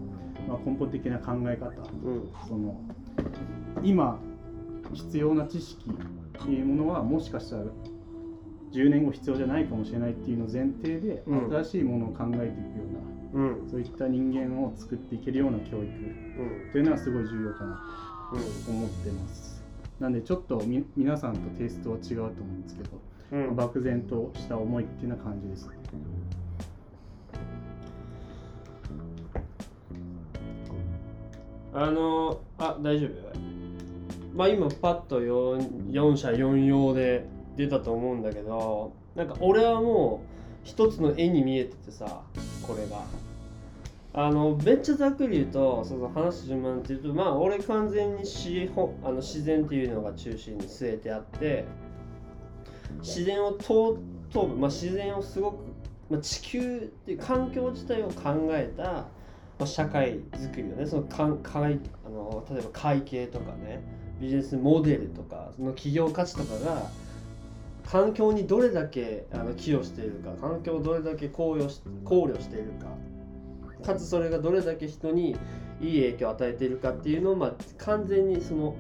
[0.49, 1.69] まあ、根本的な考え方。
[2.03, 2.31] うん。
[2.49, 2.81] その
[3.83, 4.19] 今
[4.93, 7.65] 必要な知識っていうものはもしかしたら
[8.73, 11.51] 10年後必要じゃないかもしれないっていうのを前提でうん。
[11.51, 12.51] 新しいものを考えていくよ
[13.35, 13.71] うな、うん。
[13.71, 16.73] そういった人間を作っていけるような教育うん。
[16.73, 17.83] というのはすごい重要かな。
[18.65, 19.65] と思ってます。
[20.01, 22.91] なんでちょっとみ皆さんとテイストは違うと思うんですけど、
[23.33, 23.49] うん。
[23.49, 25.69] うん漠然とした思いっていうような感じです。
[25.69, 25.75] ね。
[31.73, 33.46] あのあ大丈夫？
[34.37, 40.29] まあ今パッと 4, 4社4用で出たと思うんだけどなんか俺はもう
[40.63, 42.23] 一つの絵に見えててさ
[42.63, 43.03] これが。
[44.19, 51.67] あのめっちゃざっくり言うとそうそう話す順番っていうとまあ俺完全に資本あの自然っていうのが中心に据えてあって
[53.03, 53.99] 自然を問
[54.33, 55.57] 問う、まあ、自然をすごく、
[56.09, 59.05] まあ、地球っていう環境自体を考えた
[59.59, 63.83] まあ、社会づくりをねそのかかいあの例えば会計とかね
[64.21, 66.91] ビジネスモデルとかその企業価値とかが
[67.87, 72.87] 環境にどれだけあの寄与しているか環境をどれだけ考慮し考慮しているか
[73.85, 75.37] かつそれがどれだけ人に
[75.81, 78.75] いい影響を与えているかっていうのを、まあ、完全にその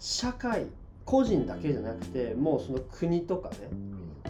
[0.00, 0.66] 社会
[1.04, 3.56] 個人だけじゃなくてもうその国とかね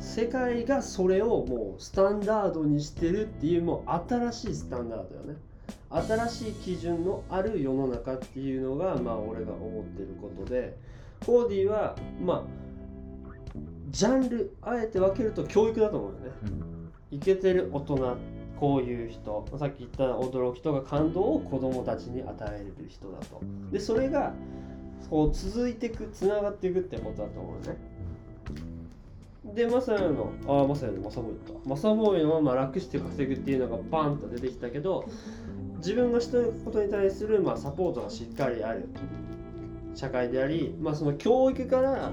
[0.00, 5.36] 世界がそれをもうスタンダードにしてるっていうもう新しいスタンダードよね
[5.90, 10.76] 新しい基準のある世の中っていうのがまあ俺が思ってることで
[11.24, 12.42] コーディはまあ
[13.90, 16.26] ジャンルあえて分けると教育だと思うよね。
[17.10, 18.16] イケてる大人
[18.60, 23.40] こういう人さっき言った驚きとか感動を子供たちに与えれる人だと。
[23.72, 24.34] でそれが
[25.08, 27.76] こう続いていくつながっていくってことだと思うね。
[29.54, 31.68] でマサヤのああマサヤでマサボーイだった。
[31.68, 35.08] マサボーイのまま楽して稼ぐっていうのがバンと出てきたけど
[35.78, 38.88] 自分がしたいことに対するまあサポートがしっかりある
[39.94, 42.12] 社会であり、まあ、その教育から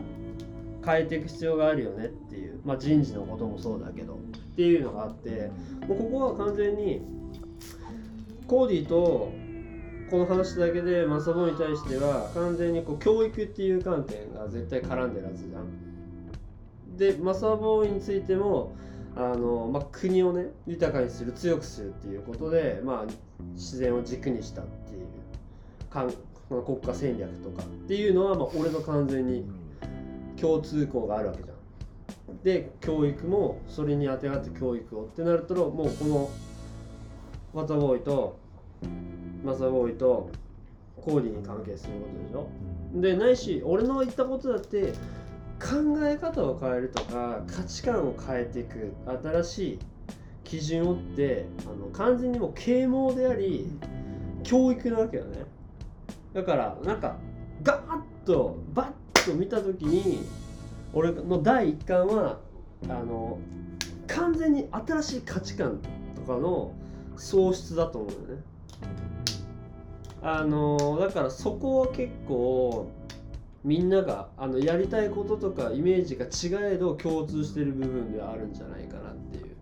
[0.83, 4.17] 変えていく必要があるよねっていう、まあ、人事のこともそうだけどっ
[4.55, 5.51] ていうのがあって
[5.87, 7.01] もうここは完全に
[8.47, 9.31] コーディと
[10.09, 15.95] この話だけでマサボに対しては完全にこう教育っていう観点が絶対絡んでるはずじゃん。
[16.97, 18.75] でマサボについても
[19.15, 23.11] あの、まあ、国をね豊かにする強くするっていうことで、まあ、
[23.53, 25.05] 自然を軸にしたっていう
[25.89, 26.13] かん
[26.49, 29.45] まあ国家戦略とかっていうのは、まあ、俺の完全に
[30.39, 31.55] 共通項があるわけじゃん。
[32.43, 36.29] で教育もそれにあてがって教育をってなるともうこの
[37.53, 38.37] ワタボーイと
[39.43, 40.29] マサボーイと
[40.99, 42.49] コーディに関係することでしょ
[43.01, 44.93] でないし俺の言ったことだって
[45.59, 49.79] 考え方を変えるとか価値観を変えていく新しい
[50.43, 53.67] 基準をってあの完全にもう啓蒙であり
[54.43, 55.45] 教育なわけよね。
[56.33, 57.17] だからなんか
[57.63, 60.27] ガーッとバッと見た時に
[60.93, 62.39] 俺の第一感は
[62.83, 63.39] あの
[64.07, 65.79] 完全に新しい価値観
[66.15, 66.73] とかの
[67.17, 68.43] 喪失だと思うよね。
[70.21, 72.89] あのだからそこは結構
[73.65, 79.55] みんながあのやりたいこととかイメージが違えど共通してる部分ではあるんじゃないかなっていう。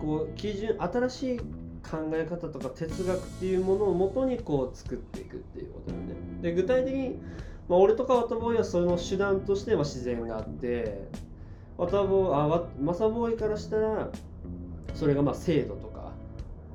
[0.00, 6.54] こう基準新しい考え方とか哲学っていうものをもとにこう作っていくっていうことよねで。
[6.54, 7.18] 具体的に、
[7.68, 11.08] まあ、俺とかワタボーイはその手段としては自然があって
[11.76, 14.10] ワタボーあわマサボーイからしたら
[14.94, 16.12] それがまあ制度とか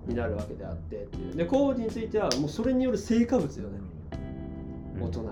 [0.05, 1.35] になるわけであってっていう。
[1.35, 3.79] でコーディについてはもうそれによる成果物よね。
[4.99, 5.23] 大人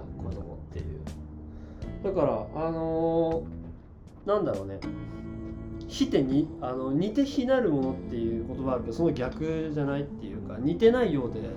[2.04, 4.80] だからあのーなんだろうね。
[5.88, 11.50] 非てにあの似て非なるものっていう言葉あるけどその逆じゃないっていうか似てないようで、ね、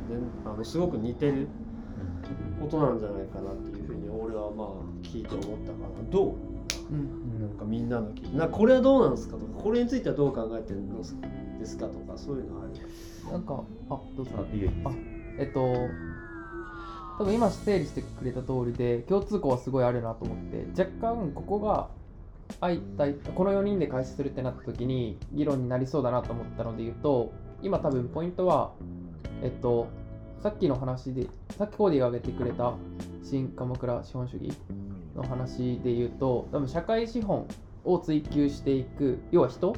[0.45, 1.47] あのすごく似てる
[2.61, 4.69] ことなんじゃないかなっていうふうに俺はまあ
[5.03, 6.11] 聞いて思ったかな。
[6.11, 6.35] どう？
[6.91, 7.41] うん。
[7.41, 8.37] なんかみんなの聞いて。
[8.37, 11.05] なこれはどうなんですかとかこれについてはどう考えてるんで
[11.65, 12.73] すかとかそういうのある。
[13.31, 14.33] なんかあどうぞ。
[14.37, 14.45] あ
[15.39, 15.61] えっと
[17.19, 21.89] 多分今整理してくれた通りで共通項はすごいあるなと思って若干ここが
[22.61, 28.73] 相対この4人で開始するってなった時に議論になりそうだなと思ったので言うと今多分ポイントは
[29.43, 29.89] えっと
[30.43, 31.27] さっきの話で
[31.57, 32.75] さっきコーディが挙げてくれた
[33.23, 34.53] 新鎌倉資本主義
[35.17, 37.49] の話で言うと多分社会資本
[37.85, 39.75] を追求していく要は人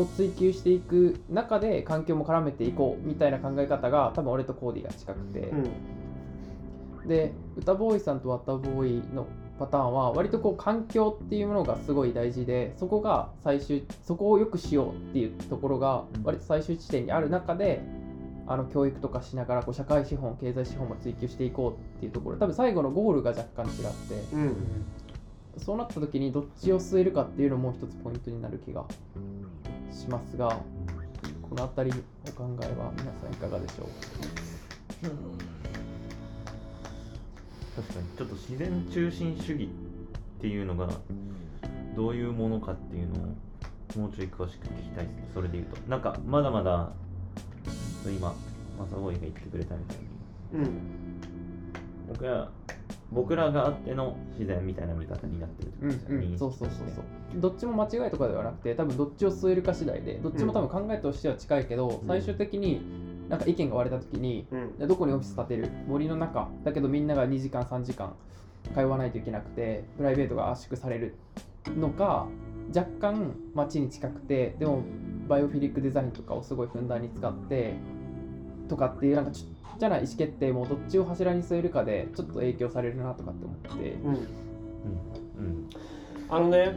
[0.00, 7.08] を追求していく中で環境も絡めていこうみたいな考え方が多分俺とコーディが近くて、うん。
[7.08, 9.26] で歌ボーイさんとワタボーイの
[9.58, 17.80] パターンは割とこう環境っていうものがすごい大事でそこが最終そこを良くしようっていうところが割と最終地点にある中で
[18.48, 22.36] あの教育とかしながらこう社会資本経済資本も追求していこうっていうところ。
[22.36, 24.34] 多分最後のゴールが若干違って。
[24.34, 24.56] うん。
[25.58, 28.84] そうなった時にどっちを据えるかっていうのも一つポイントになる気が
[29.92, 30.48] しますが
[31.42, 33.88] この辺りお考えは皆さんいかがでしょう？
[37.76, 38.06] 確かに。
[38.16, 39.68] ちょっと自然中心主義っ
[40.40, 40.88] ていうのが
[41.94, 43.18] どういうものかっていうのを
[43.98, 45.28] もうちょい詳しく聞きたいですね。
[45.34, 45.76] それで言うと。
[45.88, 46.90] なんかまだまだ
[48.06, 48.34] 今
[48.78, 50.04] マサボーイが言ってくれたみたいに。
[50.54, 50.70] うん。
[52.08, 52.50] 僕ら
[53.12, 57.04] 僕らがあっての自然みたいな見方になってるってことですよね、そうそうそうそう。
[57.40, 62.06] どっちも間違いとかではなくて多分どっちを据えるか次第でどっちも多分考えとしては近いけど、うん。
[62.06, 62.80] 最終的に
[63.28, 64.88] なんか意見が割れた時に、うん。
[64.88, 65.70] どこにオフィス建てる？
[65.86, 66.48] 森の中。
[66.64, 68.14] だけどみんなが2時間3時間
[68.74, 71.14] 通わないといけなくてプライベートが圧縮される
[71.78, 72.26] のか
[72.74, 74.82] 若干街に近くてでも
[75.28, 77.74] バイオフィリックデザインとかをすごいふんだんに使って
[78.68, 83.90] とかっていうなんかちっちゃな意思決定もどっちを柱に据えるかでちょっと影響されるなとかって思って。
[83.92, 84.12] うん。
[84.12, 84.16] うん。
[84.16, 85.68] うん
[86.28, 86.74] あのね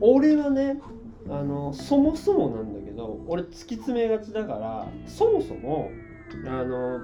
[0.00, 0.80] 俺はね
[1.28, 5.90] あのそもそもなんだけど俺突き詰めがちだからそもそも
[6.46, 6.98] あの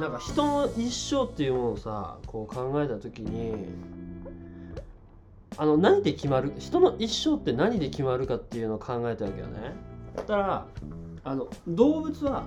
[0.00, 3.66] なんか人の一生っていうものをさこう考えた時に
[5.56, 9.74] あの何で決まる人の一生って何で決まるかっていうのを考えたわけよね。
[10.16, 10.66] だから
[11.24, 12.44] あの動物は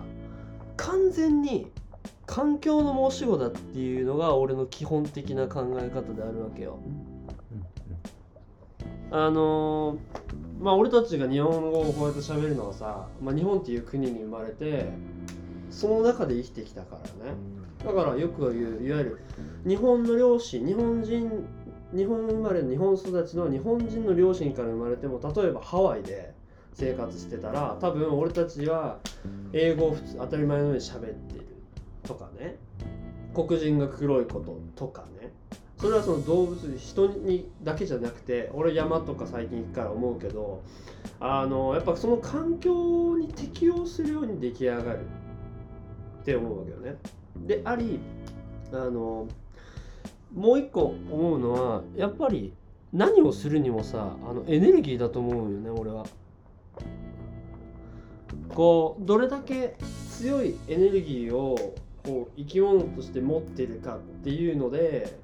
[0.82, 1.72] 完全に
[2.26, 6.80] 環境の申し子だっていうのが俺の基本的な考え方であるわけよ。
[9.12, 14.89] あのーまあ俺たちが日本語をこうやって喋るのはさ、まあ、日本っていう国に生まれて
[15.72, 17.36] その中で生きてきたからね。
[17.84, 19.22] だからよく言ういわゆる
[19.67, 21.48] 日本の両親日本人
[21.94, 26.34] 日本生まれ日本育ちの日本人の両親から生まれても例えばハワイで
[26.74, 29.00] 生活してたら多分俺たちは
[29.54, 31.46] 英語を普通当たり前のように喋ってる
[32.04, 32.56] とかね
[33.34, 35.32] 黒人が黒いこととかね
[35.78, 40.62] それはその動物人にだけじゃなくて俺山とか最近行くから思うけど
[41.20, 45.00] あのやっぱその環境に適応するように出来上がる
[46.22, 46.98] って思うわけよね。
[47.48, 48.00] であり
[48.72, 49.28] あの
[50.34, 52.54] もう一個思うのはやっぱり
[52.94, 56.06] 何をするにもさあのエネルギーだと思うよね俺は。
[58.54, 59.78] こうどれだけ
[60.18, 65.20] 強いエネルギーをこう生き物として持ってるかっていうので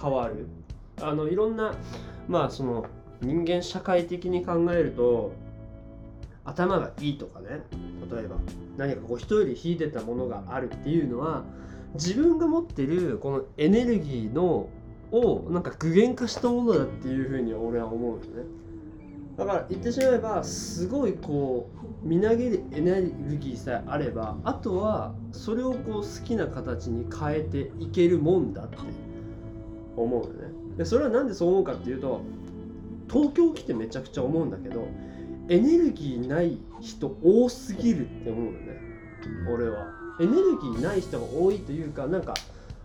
[0.00, 0.46] 変わる。
[1.00, 1.74] あのいろんな
[2.28, 2.86] まあその
[3.20, 5.32] 人間社会的に考えると
[6.44, 7.62] 頭がいいとかね。
[8.10, 8.36] 例えば
[8.76, 11.44] 何かこう人より秀でたものがあるっていうのは
[11.94, 14.68] 自分が持ってるこのエネルギーの
[15.10, 18.44] をなんか具現化したものだっていうふうに俺は思うよね。
[19.36, 21.68] だから言ってしまえばすごいこ
[22.04, 28.78] うみなぎるエネルギーさえあればあとはそれをこう好きな形に変えていけるもんだって。
[29.96, 30.48] 思うよね。
[30.76, 32.20] でそれはなんでそう思うかっていうと
[33.10, 34.88] 東京来てめちゃくちゃ思うんだけど
[35.48, 38.80] エネルギーない人多すぎるって思うよね。
[39.52, 39.86] 俺は。
[40.20, 42.34] エネルギーない人が多いというかなんか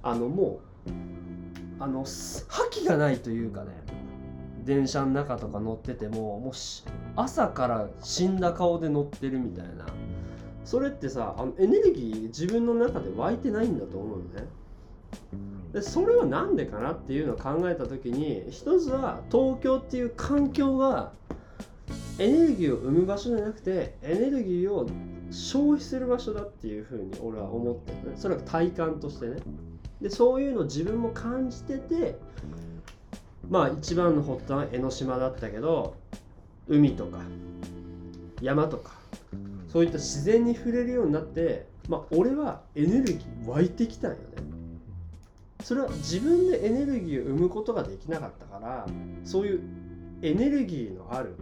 [0.02, 3.68] あのもうあのす覇気がないというかね
[4.70, 6.54] 電車の中とか乗っててももう
[7.16, 9.88] 朝から死んだ顔で乗ってるみたいな。
[10.64, 14.48] それってさあのエネルギー自分の中で湧いてないんだと思うよね。
[15.74, 21.14] でそれは何でかなっていうのを考えた時に一つは東京っていう環境が
[22.20, 24.88] エネルギーを生む場所じゃなくてエネルギーを
[25.32, 28.12] 消費する場所だっていうふうに俺は思ってる。
[28.12, 29.38] ねそれは体感としてね。
[30.00, 32.20] でそういうのを自分も感じてて
[33.50, 35.96] まあ一番の発端は江ノ島だったけど
[36.68, 37.20] 海とか
[38.42, 38.92] 山とか
[39.68, 44.24] そういった自然に触れるようになってまあ俺はエネルギー湧いてきたんよね。
[45.64, 48.88] それは自分でエネルギーを生むことができなかったから
[49.26, 49.62] そういう
[50.22, 51.36] エネルギーのある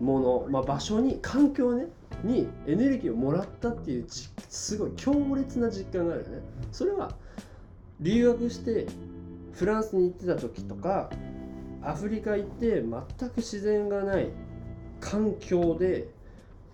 [0.00, 1.86] もの、まあ、場所に環境ね
[2.22, 4.06] にエネルギーをもらったっていう
[4.48, 6.40] すごい強烈な実感があるよね。
[6.72, 7.12] それは
[8.00, 8.86] 留学して
[9.54, 11.10] フランスに行ってた時とか
[11.82, 14.28] アフリカ行って全く自然がない
[15.00, 16.08] 環境で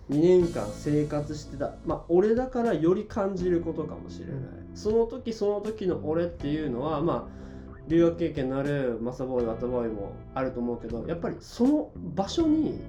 [0.09, 1.75] 2年間生活してた。
[1.85, 4.35] まあ俺だからより感じることかもしれない。
[4.73, 7.41] その時その時の俺っていうのはまあ
[7.87, 12.81] 留学経験のあるマサボーイワタボーイもあると思うけどやっぱりその場所に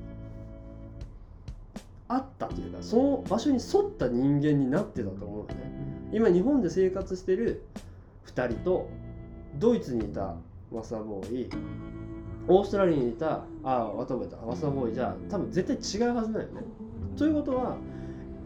[2.08, 5.54] あったというかその場所に沿った人間になってたと思うよね。
[6.12, 7.64] 今日本で生活してる
[8.26, 8.88] 2人と
[9.58, 10.34] ドイツにいた
[10.72, 11.50] マサボーイ。
[12.48, 14.94] オーストラリアにいたああワタボーイだマサボーイ。
[14.94, 16.62] じゃ多分絶対違うはずだよね。
[17.16, 17.76] ということは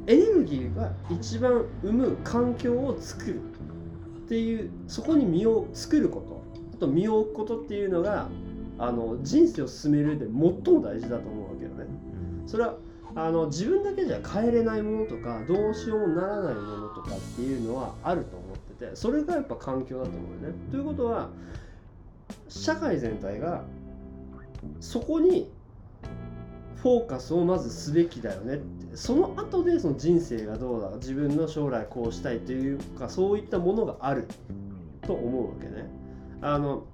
[0.07, 3.41] エネルギーが一番生む環境を作る。
[4.27, 6.43] っていうそこに身を作ること。
[6.75, 8.29] あと身を置くことっていうのが
[8.79, 10.35] あの人生を進める上で最
[10.75, 11.87] も大事だと思うわけよね。
[12.47, 12.75] それは
[13.15, 18.46] あの自分だけじゃ変えれないものとかどうしようもならないものとかっていうのはあると思
[18.79, 20.55] ててそれがやっぱ環境だと思うよね。
[20.71, 21.31] ということは
[22.49, 23.63] 社会全体が
[24.81, 25.51] そこに
[26.77, 34.27] フォーカスをまずすべきだよねってその後でその人生がどうだ自分の将来こうしたいというかそういったものがある
[35.03, 35.89] と思うわけね。
[36.43, 36.85] あの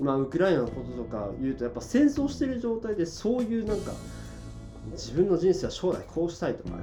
[0.00, 3.92] まあウクライナのこととか言うとやっぱ戦争してる状態でそういうなんか
[4.92, 6.76] 自分の人生は将来こうしたいとかね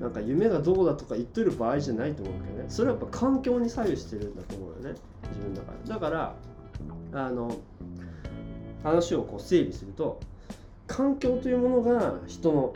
[0.00, 2.64] なんか夢がどうだとか言ってる場合じゃないと思うけどね。
[2.68, 4.98] それはやっぱ環境に左右してるんだと思うよね。
[5.28, 5.88] 自分の中で。
[5.88, 6.34] だから
[7.12, 7.56] あの
[8.82, 10.20] 話をこう整理すると
[10.86, 12.74] 環境というものが人の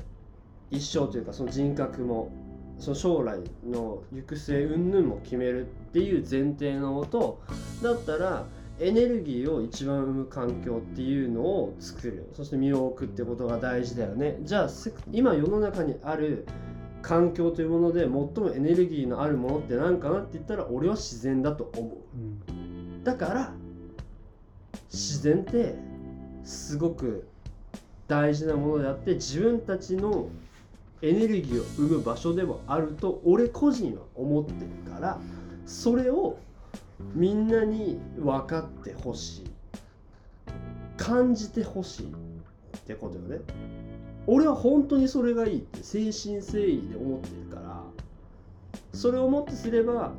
[0.70, 2.32] 一生というかその人格も
[2.78, 7.42] その将来の行く末云々も決めるっていう前提のもと
[7.82, 8.46] だったら
[8.80, 12.30] エネルギーを一番生む環境っていうのを作る。
[12.32, 14.38] そして身を置くってことが大事だよね。
[14.40, 14.68] じゃあ
[15.12, 16.46] 今世の中にある
[17.03, 22.53] 環境というもので最もエネルギーのあるものって何かなって言ったら俺は自然だと思う。
[22.53, 23.05] うん。
[23.05, 23.53] だから
[24.92, 25.74] 自然って
[26.44, 27.26] すごく
[28.09, 30.28] 大事なものであって自分たちの
[31.03, 35.18] エネルギーを生む場所でもあると俺個人は思ってるから
[35.64, 36.38] それを
[37.14, 39.51] みんなに分かってほしい。
[41.01, 43.38] 感じてほしいってことよね
[44.26, 47.82] 俺は本当にそれがいいって誠心誠意で思ってるから
[48.92, 50.12] それをもってすれば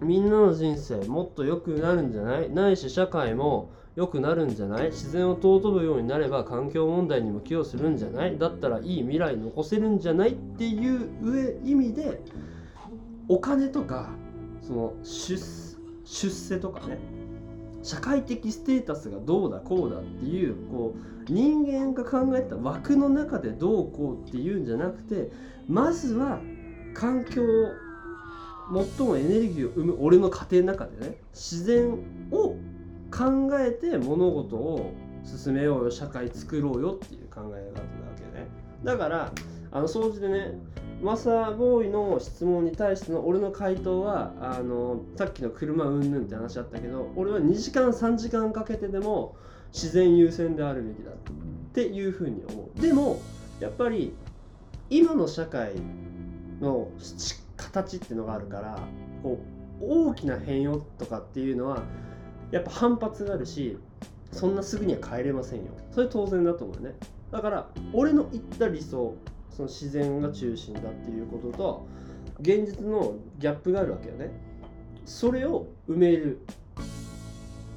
[0.00, 2.50] みんなの人生もっと良くなるんじゃない？
[2.50, 4.90] ないし社会も良くなるんじゃない？
[4.90, 8.38] 自然を尊ぶようになれば環境問題にも寄与するんじゃない？
[8.38, 12.20] だったらいい未来残せるんじゃないっていう上意味で
[13.26, 14.10] お金とか
[14.62, 15.36] その出
[16.04, 17.17] 出世とかね。
[17.88, 25.30] 社会的ステータスがどうだこうだっていうこう人間が考えた枠の中でどうこうっていうんじゃなくて
[25.66, 26.38] まずは
[26.92, 31.92] 環境を最もエネルギーを生む俺の家庭の中でね自然
[32.30, 32.56] を
[33.10, 34.92] 考えて物事を
[35.24, 37.62] 進めようよ社会作ろうよっていう考え方なわ
[38.18, 38.46] けね。
[38.84, 39.32] だから
[39.70, 40.58] あの掃除でね
[41.02, 49.36] マサボーイの質問に対しての俺の回答はあのさっきの車うんぬんって話あったけど俺は2時間3時間かけてでも
[49.72, 51.14] 自然優先であるべきだっ
[51.72, 52.80] ていうふうに思う。
[52.80, 53.20] でも
[53.60, 54.14] やっぱり
[54.90, 55.72] 今の社会
[56.60, 56.88] の
[57.56, 58.78] 形っていうのがあるから
[59.22, 59.38] こ
[59.80, 61.82] う大きな変容とかっていうのは
[62.50, 63.78] やっぱ反発があるし
[64.32, 65.66] そんなすぐには変えれませんよ。
[65.92, 66.94] それ当然だと思うね。
[67.30, 69.14] だから俺の言った理想
[69.58, 71.86] その自然が中心だっていうことと
[72.38, 74.30] 現実のギャップがあるわけよね。
[75.04, 76.38] それを埋める。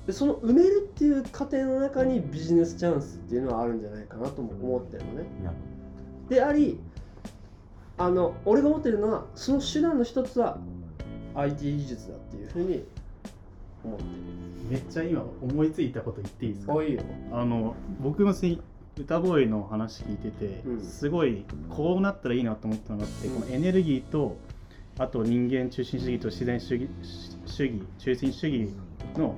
[0.05, 5.25] でその埋めるっていう過程の中にビジネスチャンスっていうのはあるんじゃないかなとも思ってるのね。
[6.29, 6.79] であり
[7.97, 10.59] あの俺が思ってるのはその手段の一つは
[11.33, 12.83] IT 技術だっていうふうに
[13.83, 14.09] 思ってる。
[14.69, 16.73] めっちゃ今思いついたこと言っていいですか？
[17.31, 18.55] あの僕もせ
[18.97, 20.81] 歌ボーイの話聞いてて、うん。
[20.83, 23.41] すごいこうなったらいいなと思ったのがあって、うん。
[23.41, 24.37] このエネルギーと
[24.97, 26.89] あと人間中心主義と自然主義
[27.45, 28.71] 主義中心主義
[29.17, 29.35] の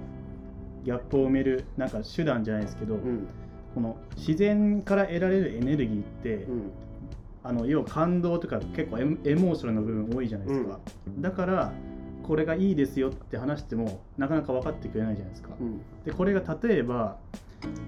[0.84, 3.28] ギャップを埋めるなんか手段じゃないですけど、うん。
[3.76, 6.72] この自然から得られるエネルギーって、うん。
[7.46, 10.80] あの要は感動とか結構エモーショナルな部分多いじゃないですか、
[11.20, 11.74] だから
[12.26, 15.82] これがいいですよって話してもなかなか分かってくれないじゃないですか、うん。
[16.06, 17.18] でこれが例えば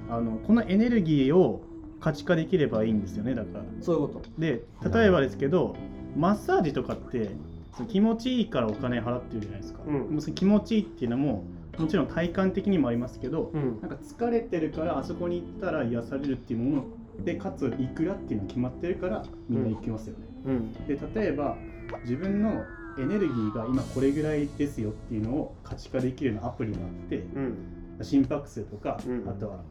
[0.09, 1.61] あのこのエネルギーを
[1.99, 3.63] 価値化できればいいんですよねだから。
[3.81, 4.29] そういうこと。
[4.37, 4.63] で
[4.93, 5.75] 例えばですけど
[6.15, 7.31] マッサージとかって
[7.75, 9.93] その気持ちいいからお金払ってるじゃないですか、うん。
[9.93, 11.43] もう気持ちいいっていうのも
[11.77, 13.81] もちろん体感的にもありますけど、うん。
[13.81, 20.73] なんか疲れてるからあそこに行ったら癒されるっていうものでかついくらっていうのが決まってるからみんな行きますよね、うん。
[20.87, 21.57] で例えば
[22.03, 22.63] 自分の
[22.97, 27.57] エネルギーが今これぐらいですよっていうのを価値化できるようなアプリがあってうん
[28.01, 29.29] 心拍数とか、うん。
[29.29, 29.63] あとは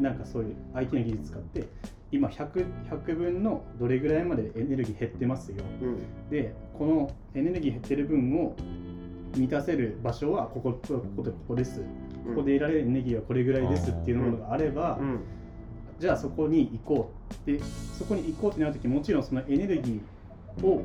[0.00, 1.68] なんかそういう IT の技術使って
[2.12, 5.56] 今 100, 100分のどれぐらいまでエネルギー減ってますよ。
[5.82, 6.30] うん。
[6.30, 8.56] でこのエネルギー減ってる分を
[9.36, 11.80] 満たせる場所はこここここことここです。
[12.26, 15.20] ここで得られるエネルギーはこれぐらいですっていうものがあれば、うん。
[15.98, 17.12] じゃあそこに行こ
[17.44, 17.60] うで
[17.98, 20.82] そこに行こうってなるときもちろんそのエネルギーを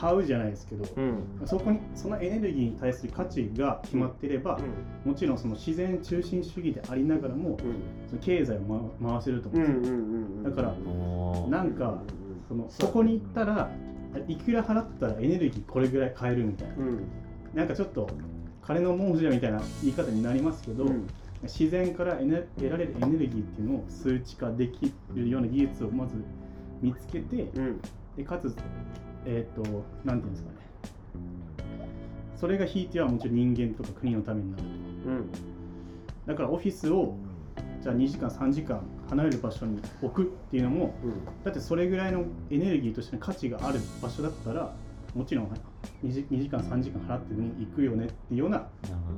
[0.00, 1.22] 買うじゃないですけど、うん。
[1.44, 4.58] そこにそのエネルギーに対する価値が決まっていれば、
[5.04, 7.58] もちろんその自然中心主義でありながらも
[8.08, 10.74] その経済を、ま、回せると思ううんんですよ、うんうんだから
[11.48, 12.02] なんか
[12.48, 13.70] そのそこに行ったら
[14.26, 16.74] いくら払ったらエネルギーこれぐらい買えるみたいな。
[16.76, 17.08] うん。
[17.54, 18.08] なんかちょっと
[18.62, 21.06] 金の亡者みたいな言い方になりますけど、うん。
[21.42, 26.14] 自然から得られるエネルギーっていうのを数値化できるような技術をまず
[26.82, 27.80] 見つけて、うん。
[28.16, 28.54] でかつ、
[29.26, 29.62] えっ、と、
[30.04, 30.56] なんていうんですかね、
[32.36, 34.68] それがひいてはもちろん人間とか国のためになると。
[35.10, 35.30] うん。
[36.26, 37.16] だからオフィスを
[37.82, 40.94] じゃあ2時間、3時間離れる場所に置くっていうのも、
[41.44, 44.74] だってそれぐらいのエネルギーとしての価値がある場所だったら、
[45.14, 45.46] もちろん
[46.04, 48.68] 2時 ,2 時間、3時間払ってでも行くよねっていうような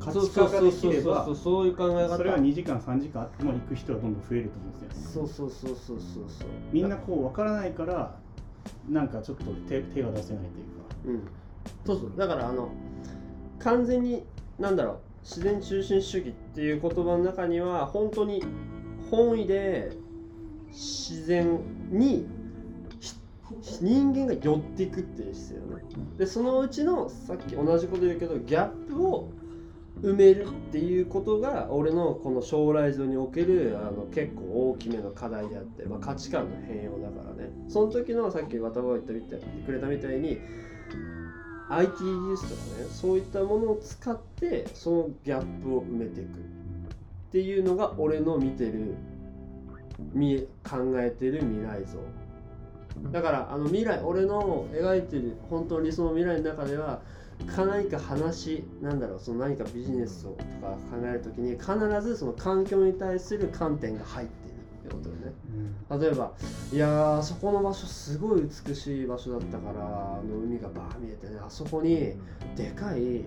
[0.01, 2.17] 価値化ができればそうそうそうそうそういう考え方。
[2.17, 5.23] それは2時間3時間あっても行く人はどんどん増えると思うんですよ。
[5.23, 6.49] ねそうそうそうそうそうそう。
[6.73, 8.19] みんなこう分からないから
[8.89, 10.97] なんかちょっと手手が出せないというか。
[11.07, 11.23] うん。
[11.87, 12.19] そうそう。
[12.19, 12.71] だからあの
[13.59, 14.25] 完全に
[14.59, 18.43] なんだろう自然中心主義っていう言葉の中には本当に
[19.11, 19.93] 本意で
[20.69, 21.61] 自然
[21.91, 22.27] に
[23.81, 25.85] 人間が寄っていくっていう姿勢よね。
[26.19, 29.31] でそのうちのさっき同じこと言うけどギャップを
[30.03, 37.51] 埋めるっていうことが俺のこの将来像におけるあの結構大きめの課題であって、まあ、価値観の変容だからね。
[37.69, 40.41] その時のさっき渡辺が言ったみたい言ってくれたみたいに
[41.71, 46.39] IT 技術とかねそういったものを使ってそのギャップを埋めていく。
[46.39, 48.95] っていうのが俺の見てる
[50.13, 51.99] 見考えてる未来像。
[53.11, 57.01] だからあの未来俺の描いてる本当の理想の未来の中では
[57.57, 65.33] 何か話なんだろうその何かビジネスをとか考えるときに必ずその環境に対する観点が入ってるってことよね。
[66.01, 66.33] 例えば
[66.73, 72.15] いやーあそこの場所すごい美しい場所だったからあの海がバー見えてねあそこに
[72.57, 73.25] でかい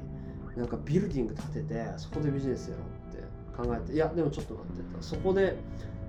[0.58, 5.58] なんかビルディング建ててそこでビジネスやろうって考えていやでもちょっと待ってとそこで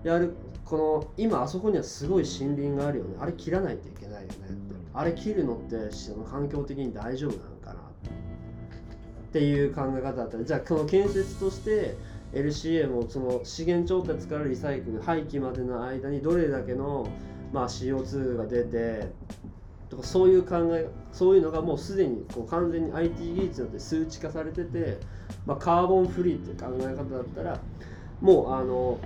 [0.05, 0.35] やる
[0.65, 3.17] この今あそこにはすごい森林があるよね。
[3.21, 4.35] あれ切らないといけないよね。
[4.49, 7.56] ってあれ切るのってその環境的に大丈夫なの？
[9.29, 10.39] っていう考え方だった。
[10.39, 11.97] らじゃあこの建設として
[12.33, 17.09] LCA もその資源調達からリサイクル廃棄までの間にどれだけの、
[17.53, 19.09] まあ、CO2 が出て
[19.89, 24.99] とかそういう考えそういうのがもうすでにこう完全に IT 技術によって数値化されてて、
[25.47, 27.61] まあ、カーボンフリーっていう考え方だったら
[28.21, 28.99] もうあの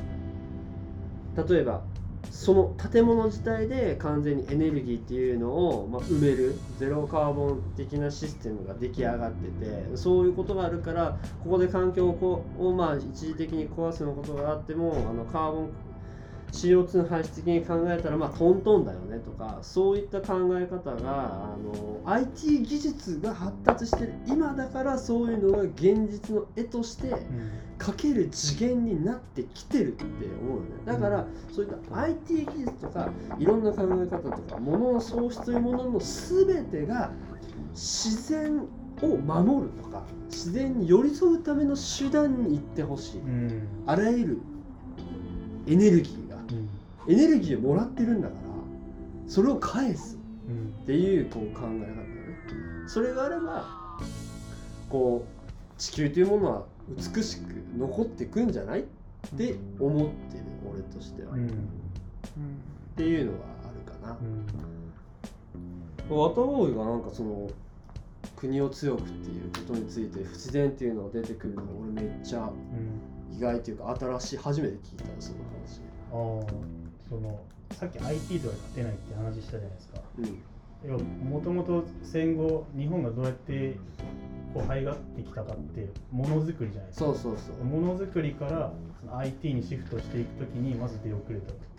[1.46, 1.82] 例えば
[2.28, 15.70] その建物自体で完全にエネルギーっていうのを、ま、埋めるゼロカーボン的なシステムが出来上がっててそういうことがあるからここで環境をこうを、まあ、一時的に壊すようなことがあってもあのカーボン
[16.52, 24.14] CO2 の排出的に考えたらまあトントンだよねとかそういった考え方があの IT 技術が発達してる。
[24.26, 27.14] 今だからそういうのが現実の絵として
[27.78, 30.68] かける次元になってきてるって思うよね。
[30.84, 37.12] だからそういった IT 技術とかいろんな考え方とか物の喪失というものの全てが
[37.72, 38.62] 自然
[39.02, 43.20] を守るとか自然に寄り添うための手段に行ってほしい。
[43.20, 43.68] うん。
[43.86, 44.38] あらゆる
[45.66, 46.29] エネルギー。
[46.29, 46.29] が
[47.10, 48.40] エネルギーをもらってるんだから
[49.26, 50.16] それを返す。
[50.48, 50.68] うん。
[50.82, 52.00] っていうこう考え方だよね。
[52.86, 53.98] それがあれば
[54.88, 56.64] こう地球というものは
[57.14, 57.42] 美しく
[57.78, 58.80] 残っていくんじゃない？
[58.80, 58.84] っ
[59.36, 61.50] て思ってる俺としては、っうん。
[62.96, 64.16] ていうのがあるかな。
[66.10, 66.18] う、ん。
[66.18, 67.48] ワタボーイがなんかその
[68.36, 72.52] 国を強くっていうことについて不自然っていうのが出てくるのが俺めっちゃう
[73.34, 73.36] ん。
[73.36, 75.80] 意外というか新しい初めて聞いたその話。
[76.12, 76.79] ああ
[77.10, 77.40] その
[77.72, 80.00] さっき IT とか勝てないって話したじゃないですか。
[80.18, 81.28] うん。
[81.28, 83.76] もともと戦後日本がどうやって
[84.54, 87.06] こう這い上がってきたかってものづくりじゃないですか。
[87.06, 87.64] そうそうそう。
[87.64, 91.70] ものづくりからその IT にシフトしていくときにまず出遅れたと。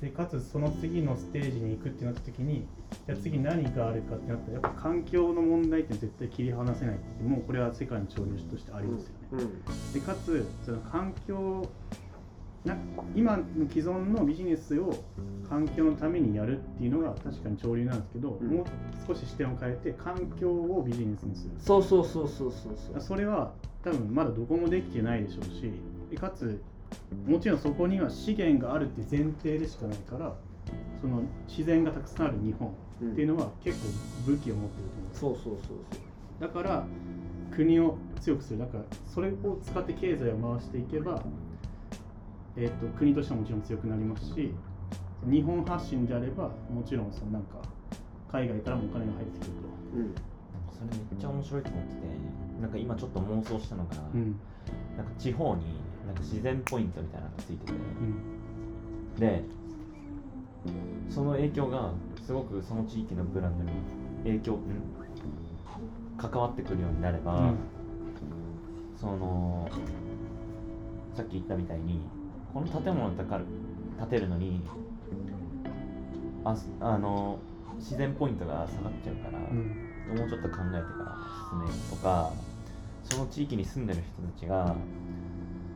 [0.00, 2.66] でかつその次のステージに行くってなった時に
[3.06, 9.92] じゃあ次何があるかってなったらやっぱ環境の問題って絶対切り離せないってもうこれは世界の潮流としてありますよね、うん。
[9.92, 11.68] でかつその環境
[12.64, 12.76] な
[13.14, 14.92] 今の既存のビジネスを
[15.48, 18.48] 環境のためにやるっていうのが確かに潮流なんですけど、うん。
[18.48, 18.66] もう
[19.06, 21.50] 少し視点を変えて環境をビジネスにする。
[21.58, 23.52] そうそうそうそうそうそれは
[23.82, 25.72] 多分まだどこもできてないでしょうし
[26.10, 26.60] でかつ
[27.26, 30.34] もちろんそこには資源があるって前提でしかないから
[31.00, 33.86] その自然がたくさんある日本うんっていうのは結構
[34.26, 35.78] 武器を持ってると思うんですそうそうそうそう。
[36.40, 36.84] だから
[37.54, 38.58] 国を強くする。
[38.58, 41.22] だからそれを使って経済を回していけば、
[42.60, 44.52] えー、と国としてはもちろん強くなりますし
[45.30, 47.62] 日本発信であればもちろんそのなんか
[48.30, 49.96] 海外からもお金が入ってくると。
[49.96, 50.14] うん。
[50.70, 52.00] それめっちゃ面白いと思ってて
[52.60, 54.38] なんか今ちょっと妄想したのが、うん。
[54.96, 57.72] なんか地方になんか自然ポイントみたいなのがついてて。
[57.72, 57.74] う
[59.16, 59.20] ん。
[59.20, 59.42] で
[61.08, 61.92] その影響が
[62.26, 63.70] すごくその地域のブランドに
[64.24, 64.58] 影響ん
[66.18, 67.56] 関わってくるようになれば、うん。
[68.96, 69.68] その
[71.14, 72.00] さっき言ったみたいに
[72.52, 73.44] この建物を建かる
[73.98, 74.60] 建てるのに
[76.44, 77.38] あすあの
[77.76, 79.88] 自然ポイントが下がっちゃうから、うん。
[80.16, 81.16] もうちょっと考えてから
[81.50, 82.32] 進めるとか
[83.04, 84.74] その地域に住んでる人たちが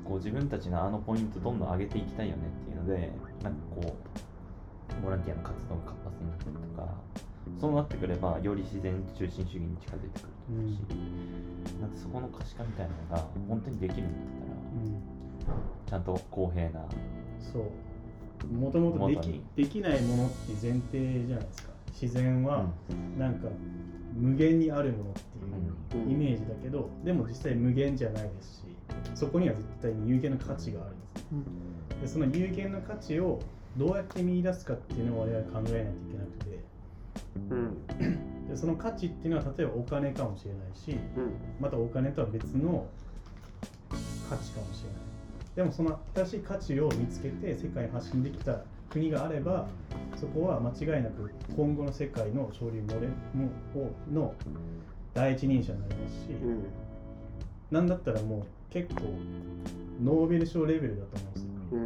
[0.05, 3.13] こう自分たちのあのポイントどんどん上げていきたいよねっていうので
[3.43, 6.89] なんかこうボランティアの活動が活発になったりとか
[7.61, 10.79] そうなってくればより自然中心主義に近づいてくると思うし、
[11.81, 14.52] なんかそこの可視化みたいなのが本当にできるんだったらうん
[15.87, 16.85] ちゃんと公平な。
[17.53, 18.47] そう。
[18.47, 21.73] もともとできできないものって前提じゃないですか。
[22.01, 22.67] 自然は
[23.19, 23.49] なんか
[24.15, 25.15] 無限にあるものっ
[25.89, 28.63] ていうイメージだけどでも実際無限じゃないですし
[29.15, 30.97] そこには絶対に有限の価値がある
[31.39, 31.45] ん
[31.89, 32.01] です。
[32.01, 33.41] でその有限の価値を
[33.77, 35.73] どうやって見出すかっていうのを我々考えないとい
[36.11, 36.73] けなくて。
[37.51, 38.49] うん。
[38.49, 41.33] でその価値っていうのは例えばお金かもしれないしうん。
[41.61, 42.87] またお金とは別の
[44.29, 45.12] 価値かもしれない
[45.57, 49.67] でもその新しい価値を見つけて世界に発信できた国があれば
[50.17, 54.35] そこは間違いなく今後の世界の潮流モレもの
[55.15, 56.65] 第一人者になりますし、うん。
[57.71, 59.03] なんだったらもう結構
[60.03, 61.49] ノーベル賞レベルだと思うんですよ。
[61.73, 61.77] う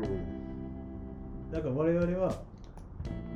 [1.48, 1.52] ん。
[1.52, 2.34] だから我々は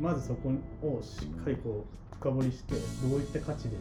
[0.00, 0.50] まずそこ
[0.82, 3.76] をしっかりこう深掘りしてどういった価値で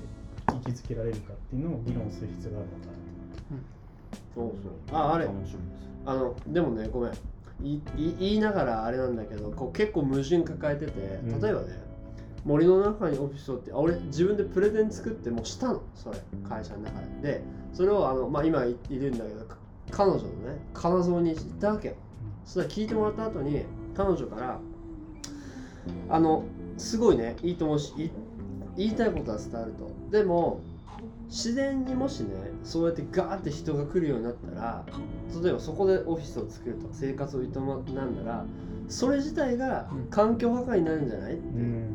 [0.50, 2.92] 位置づけられるかっていうのを議論する必要があるのか
[3.52, 3.79] な
[4.36, 4.98] そうそう。
[4.98, 5.28] ああれ。
[6.06, 7.14] あのでもねごめん。
[7.62, 7.82] いい
[8.20, 10.92] 言いながらあれなんだけどこう結構矛盾抱えてて
[11.24, 11.42] うん。
[11.42, 11.68] 例えばね、
[12.46, 15.82] 森の中にオフィスをってあ俺自分でプレゼン作ってもうしたの。
[15.94, 17.34] それ会社の中で。
[17.34, 17.42] で
[17.74, 19.58] それをあの、まあ、今いいるんだけどか
[19.92, 21.96] 彼女のね金沢に行ったわけよ、
[22.46, 24.60] そしたら聞いてもらった後に彼女から
[26.10, 26.44] あの
[26.78, 28.12] すごいねいいと思うしい
[28.78, 29.90] 言いたいことは伝わると。
[30.12, 30.62] でも
[31.30, 32.30] 自然にもしね
[32.64, 34.84] そうやってガーって人が来るようになったら
[35.44, 38.46] 例えばそこでオフィスを作るとか生活を営んだら
[38.88, 40.08] それ自体がうん。
[40.10, 41.38] 環境破壊になるんじゃない？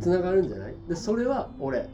[0.00, 0.74] つながるんじゃない？
[0.88, 1.88] でそれは俺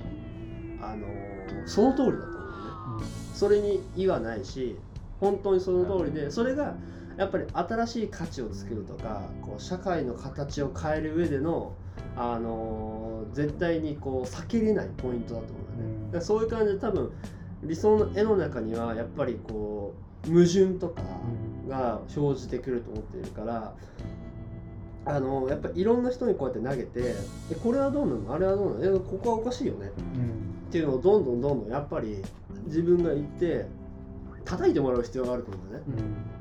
[0.82, 3.06] あのーその通りだと思うね。
[3.34, 4.76] それに異はないし
[5.20, 6.74] 本当にその通りでそれが
[7.16, 11.74] やっぱり新しい価値を作るとかこう社会の形を変える上での、
[12.22, 16.06] あのー絶対にこう避けれないポイントだと思うよね、うん。
[16.06, 17.12] だからそういう感じで多分
[17.62, 19.94] 理想の絵の中にはやっぱりこ
[20.26, 21.02] う矛盾とか
[21.68, 23.74] が生じてくると思っているから
[25.04, 27.14] あのやっぱりいろんな人にこうやって投げて
[27.52, 28.34] えこれはどうなの？
[28.34, 28.96] あれはどうなの？
[28.96, 29.92] えここはおかしいよね。
[30.16, 30.22] うん。
[30.68, 32.22] っていうのをどんどんどんどんやっぱり
[32.66, 33.66] 自分が言って
[34.44, 35.86] 叩いてもらう必要があると思うんだよね。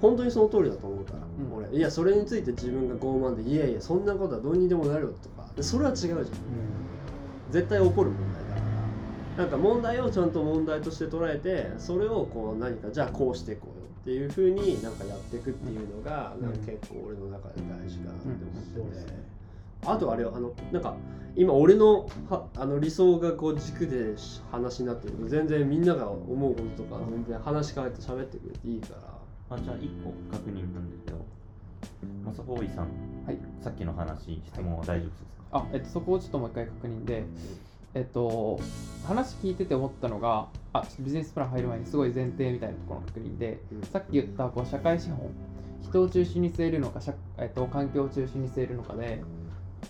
[0.01, 1.63] 本当にその通りだと思うから、うん。
[1.69, 1.77] 俺。
[1.77, 6.25] いやそれについて自分が傲慢でいやいやそんなことはどうにでもなるよとかでそれは違うじゃん。
[7.51, 8.61] 絶対起こる問題だか
[9.35, 9.43] ら。
[9.43, 16.43] なんか問題をちゃんと問題として捉えてそれをこう何かじゃあこうしていこうよっていうふうになんかやっていくっていうのが、うん。
[16.43, 18.27] なんか結構俺の中で大事かなって
[18.79, 19.13] 思ってて、
[19.85, 20.95] あとあれよあのなんか
[21.35, 24.15] 今俺のはあの理想がこう軸で
[24.51, 25.13] 話になってる。
[25.13, 29.19] けど全然みんなが思うこととか全然話変えて喋ってくれていいから。
[29.51, 31.25] あじゃあ1個確認なんですけど
[32.25, 32.87] マサフォーイさん、
[33.25, 33.37] はい。
[33.61, 37.23] さっきの話質問は大丈夫ですか、あ、えっと、そこをちょっともう一回確認で、
[37.93, 38.59] えっと、
[39.05, 43.81] 話聞いてて思ったのが、あ、ちょっとビジネスプラン入る前にすごい前提みたいなところの確認で、うん。
[43.83, 45.29] さっき言ったこう社会資本、
[45.81, 49.23] 人を中心に据えるのか、社えっと、環境を中心に据えるのかで、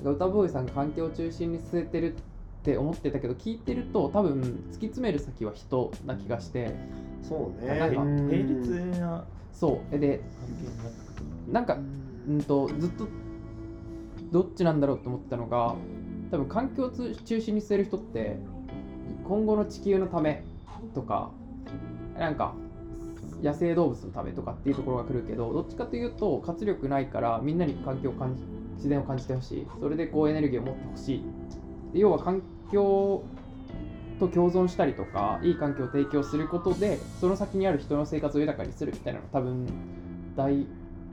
[0.04, 2.18] 歌ボーイさんが環境を中心に据えてるっ
[2.64, 6.74] て思ってたけど、聞いてると多分突き詰める先は人な気がして、
[7.24, 7.80] そうね。
[7.80, 10.70] なんかうん並列なそう、えで、関係に
[11.52, 11.78] なんか、
[12.28, 13.08] うんと、ずっと
[14.32, 15.76] どっちなんだろうと思ったのが、
[16.32, 18.38] 多分環境を中心に据える人って、
[19.28, 20.44] 今後の地球のため
[20.94, 21.32] とか、
[22.18, 22.54] なんか、
[23.42, 28.44] 野生動物のためとかっていうところが来るけど、どっちかというと、活力ないから、みんなに環境を感じ、
[28.76, 29.68] 自然を感じてほしい。
[29.80, 31.24] それでこうエネルギーを持ってほしい。
[31.94, 32.42] 要は環
[32.72, 33.24] 境
[34.20, 39.66] と共存したりとか、いい環境を提供することで、その先にある人の生活を豊かにするみたいなのが多分、
[40.36, 40.68] 大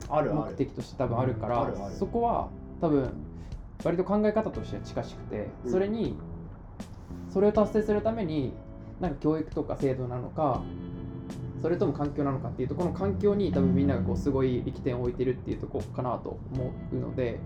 [0.08, 2.48] 目的として多分あるから、そこは
[2.80, 3.10] 多分
[3.84, 5.72] 割と考え方としては近しくて、うん。
[5.72, 6.16] それに
[7.30, 8.52] それを達成するために
[9.00, 10.62] なんか教育とか制度なのか
[11.60, 17.38] それとも環境なのかっていうところの環境に多分みんながこうすごい力点を置いてるっていうところかなと思うので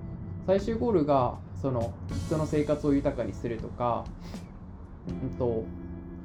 [0.46, 1.92] 最終ゴールがその
[2.26, 4.04] 人の生活を豊かにするとか、
[5.08, 5.64] うんと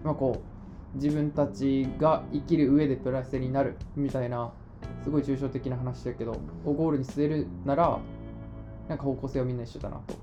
[0.04, 0.42] まあ、こ
[0.94, 4.52] う自分たちが生きる上でプラスになるみたいな
[5.06, 6.32] すごい抽象的な話だけど
[6.66, 8.00] をゴールに据えるなら
[8.90, 10.16] なんか方向性はみんな一緒だなと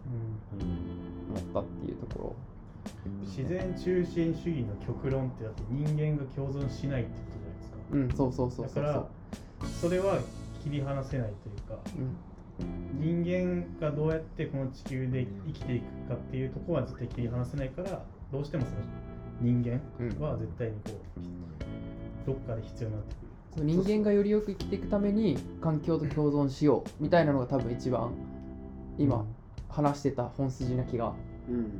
[1.30, 2.34] 思ったっていうとこ
[3.20, 7.76] 自然中心主義の極論ってだって人間が共存しないってことじゃないですか。
[7.92, 9.06] ろうんそうそうそうそうだから
[9.80, 10.18] それは
[10.64, 13.24] 切り離せないというかうん。
[13.24, 18.76] 人間がどうやってこの地球で生きていくかっていうところは絶対切り離せないからどうしてもその
[19.40, 20.20] 人間うん。
[20.20, 28.12] は絶対にこうどっかで必要になってくるそう人間がよりよく生きていくために環境と共存しようみたいなのが多分一番
[28.98, 29.24] 今
[29.68, 31.14] 話してた本筋な気が
[31.48, 31.70] うん。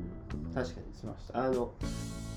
[0.54, 1.44] 確かにしました。
[1.44, 1.72] あの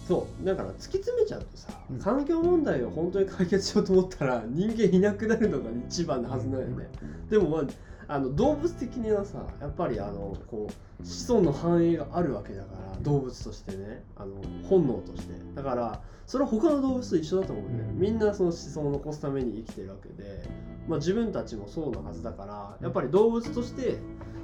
[0.08, 0.46] そう。
[0.46, 2.00] だから突き詰めちゃうとさ、うん。
[2.00, 6.88] 環境問題を本当に解決しようと思ったら人間いなくなるのが一番のはずなんよね、
[7.30, 7.64] でもまあ
[8.08, 14.36] あの動物的にはさやっぱりあのこう子孫の繁栄があるわけだから動物としてねあの
[14.70, 15.34] 本能として。
[15.56, 18.00] だからそれは他の動物と一緒だと思うんだよ、うん。
[18.00, 20.44] みんなその子孫を残すために生きてるわけで、
[20.88, 23.98] まあ、自分たちもそうなはずだからやっぱり動物として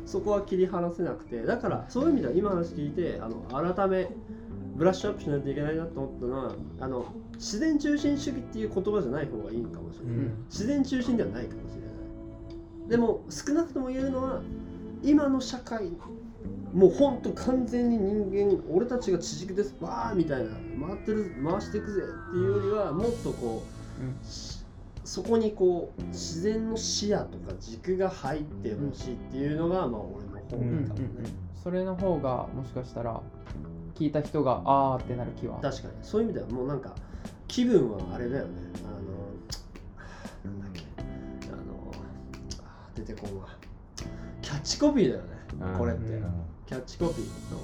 [0.06, 4.10] そこは切り離せなくてだからそういう意味では今の話聞いてあの改め
[4.76, 10.46] ブラッシュアップしないといけないなと思ったのはあの自然中心主義っていう言葉じゃない方がいいかもしれない、うん。
[10.50, 11.91] 自然中心ではないかもしれない
[12.92, 14.42] でも少なくとも言えるのは
[15.02, 15.94] 今の社会
[16.74, 19.76] もうほんと完全に人間俺たちが地軸です。
[19.80, 20.50] わーみたいな。
[20.88, 24.66] 回ってる回していくぜっていうよりはもっとこう、し
[25.06, 30.92] そこにこう自然の視野とか軸が入ってほしいっていうのが、まあ俺の方うんうんうん。
[31.64, 33.22] それの方がもしかしたら
[33.96, 35.60] 聞いた人があーってなる気は。
[35.62, 35.94] 確かに。
[36.02, 36.94] そういう意味ではもうなんか
[37.48, 38.52] 気分はあれだよね。
[38.86, 39.00] あ
[43.02, 43.48] 出てこんわ
[44.42, 45.30] キャッチコピーだよね、
[45.60, 45.78] うん。
[45.78, 46.32] これって、うん。
[46.66, 47.60] キャッチコピーの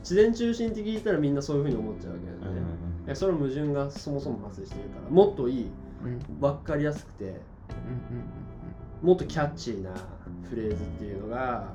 [0.00, 2.60] 自然中心って聞いたらみんなそういうふうに思っちゃうわけだよね、
[3.06, 5.66] いやそれは矛盾がそもそも発生してるからもっといい
[6.04, 6.12] うん。
[6.12, 9.90] うん分かりやすくてうんもっとキャッチーな
[10.48, 11.72] フレーズっていうのが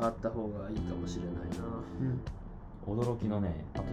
[0.00, 1.64] あった方がいいかもしれないな。
[2.00, 2.06] うん。
[2.08, 2.20] うん
[2.86, 3.84] 驚きのねあと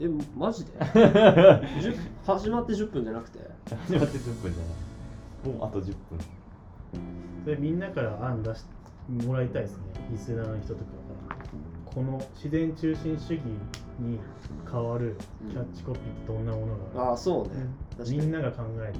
[0.00, 0.72] 10分えマジで？
[0.72, 3.38] という10始まって10分じゃなくて？
[3.86, 4.74] 始まって10分じゃない
[5.44, 5.96] もうあと10分。
[7.44, 9.82] それみんなから案出してもらいたいですね。
[10.10, 10.84] リスナーの人とか
[11.28, 11.36] から。
[11.84, 13.42] この自然中心主義
[13.98, 14.18] に
[14.70, 15.16] 変わる
[15.50, 17.66] キャッチコピーってどんなものがあああそうね、
[18.10, 18.98] みんなが考えて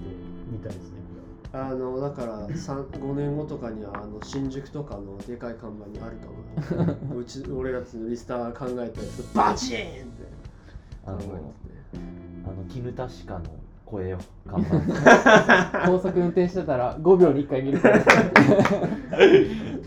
[0.51, 1.07] みたいですね。
[1.53, 6.27] あのだから5年後とかにはあの新宿とかのでかい看板にあるか
[7.13, 7.17] も。
[7.19, 10.27] うち俺らのリスター考えたやつバチーンって
[11.05, 13.45] あのあの絹確かの
[13.87, 14.19] 声を。
[14.47, 14.81] 看板
[15.87, 17.99] 高速運転してたら5秒に1回見るから。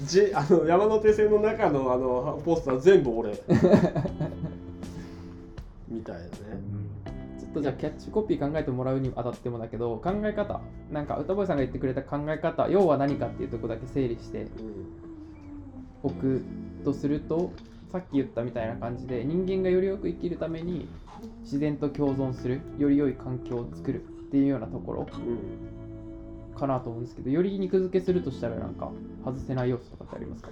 [0.06, 3.32] じあの山手線の中のあのポスター全部俺。
[5.90, 6.30] みたいなね。
[7.40, 10.62] ちょっとじゃあキャッチコピー考えてもらうにあたってもだけど考え方。
[10.92, 12.70] なんか歌ボーイさんが言ってくれた考え方。
[12.70, 14.50] 要は何かっていうところだけ整理してうん。
[16.02, 16.42] おく
[16.86, 17.52] とすると
[17.92, 20.88] さっき言ったみたいな感じで人間がよりよく生きるために
[21.42, 28.92] 自然と共存するより良い環境を作るっていうようなところうんかなと思うんですけどより肉付けするとしたらなんか
[29.24, 30.50] 外せない要素とかってありますか？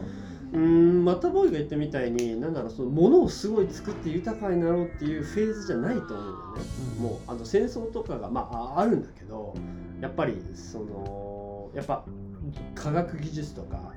[0.54, 6.64] うーんまたボーイが言ったみたいになんだろうその物をすごい作って豊かになろうっていうフェーズじゃないと思うんだよね、
[6.98, 7.04] うん。
[7.04, 9.54] もうあの戦争とかがまあああるんだけど
[10.00, 12.06] やっぱりそのやっぱ
[12.74, 13.94] 科学技術とか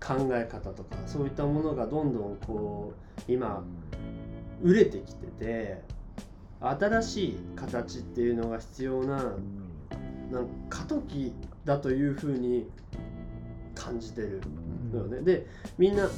[0.00, 3.62] 考え方とかそういったものがどんどんこう今
[4.62, 5.82] 売れてきてて
[6.70, 9.16] 新しい形っていうのが必要な
[10.30, 11.32] なんか過渡期
[11.64, 12.66] だというふうに
[13.74, 14.40] 感じてる
[14.92, 15.20] のよね。
[15.20, 15.46] で
[15.78, 16.08] みんな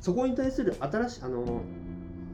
[0.00, 1.62] そこに対する新しいあの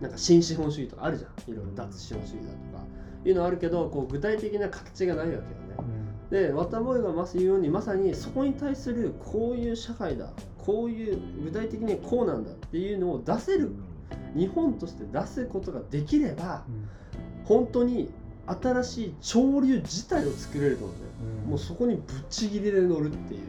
[0.00, 1.52] なんか新資本主義とかあるじゃん。
[1.52, 2.84] いろいろ脱資本主義だとか。
[3.24, 5.48] いうのあるけどこう具体的な形がないわけよね。
[6.30, 13.72] でワタボーイがまず言うようにまさにそこに対するこういう社会だこういう具体的にこうなんだっていうのを出せる
[14.34, 16.64] 日本として出すことができれば
[17.44, 18.10] 本当に
[18.46, 21.02] 新しい潮流自体を作れると思うね。
[21.48, 23.40] もうそこにぶっちぎりで乗るっていう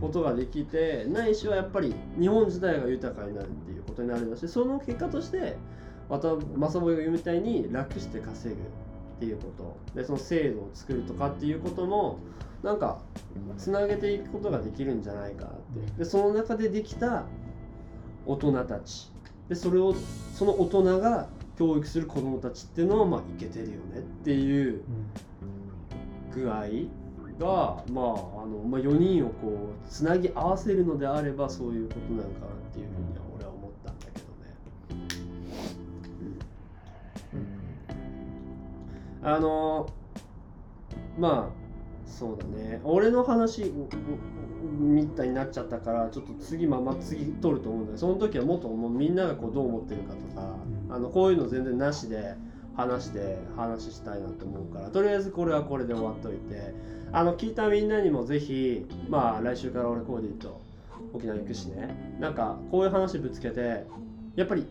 [0.00, 5.56] ことができてないしはやっぱり日本自体が豊かになるっていうことになるんだしその結果として
[6.08, 8.64] またマサボイが言うみたいに楽して稼ぐっ
[9.20, 9.76] ていうこと。
[9.94, 12.18] でその制度を作るとかっていうことも
[12.62, 13.00] なんか
[13.56, 15.98] つなげていくことができるんじゃないかなって。
[15.98, 17.24] でその中でできた
[18.26, 19.11] 大人たち
[19.52, 19.94] でそれを
[20.34, 21.28] その大人が
[21.58, 24.82] 教育する子どもたちっていうのはまあいけてるよねっていう
[26.34, 26.62] 具合
[27.38, 28.04] が、まあ
[28.44, 34.54] あのまあ、4人をこうつなぎ合わせるのであればそういうことなのかなっていうふうには俺は思ったんだけどね。
[39.22, 39.86] あの
[41.18, 41.61] まあ
[42.12, 42.80] そうだね。
[42.84, 43.72] 俺の話
[44.78, 50.56] みたいになっちゃったからちょっと次まま次取ると思うんだけどその時はもっともうみんながこうどう思ってるかとか、
[50.90, 52.34] あのこういうの全然なしで
[52.76, 56.74] 話して話したいなと思うからとりあえずこれはこれで終わっといて。
[57.14, 60.62] あの聞いたみんなにもぜひまあ来週から俺コーディと
[61.12, 62.16] 沖縄行くしね。
[62.18, 63.84] なんかこういう話ぶつけて
[64.34, 64.66] やっぱり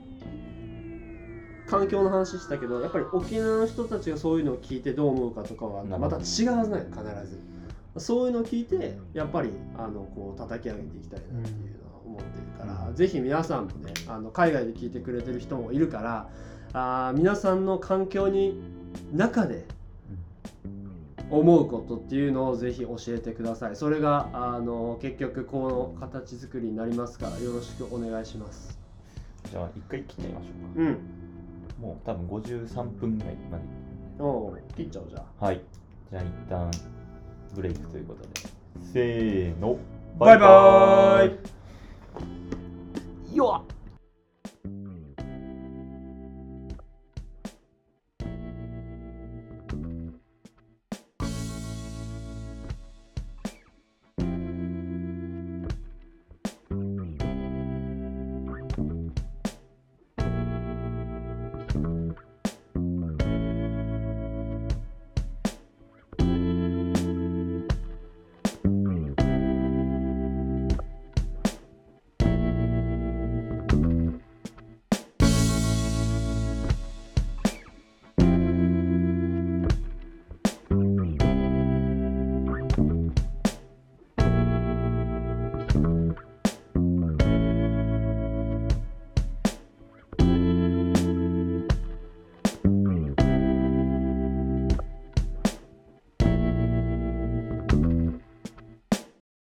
[1.71, 7.39] 環境の話したけどやっぱり沖縄の人たちがそういうのを聞いてどう思うかとかはまた違うはずない必ず。
[7.97, 16.29] そういうのを聞いてやっぱりあのこう叩き上げていきたいなっていうのは思ってるから、ぜひ皆さんもねあの海外で聞いてくれてる人もいるから
[16.73, 18.61] あー皆さんの環境に
[19.13, 19.65] 中で
[21.29, 23.77] 思うことっていうのをぜひ教えてください。
[23.77, 28.77] それがあの結局この形作りになりますからよろしくお願いします。
[29.49, 30.81] じゃあ一回切ってみましょうか。
[30.81, 31.20] うん
[31.81, 33.63] もう多分53分ぐらいまで。
[34.19, 35.45] おう切っちゃおうじゃあ。
[35.45, 35.61] はい。
[36.11, 36.69] じゃあ一旦
[37.55, 38.29] ブレイクということで。
[38.93, 39.77] せーの。
[40.19, 41.37] バイバー
[43.33, 43.35] イ。
[43.35, 43.80] よっ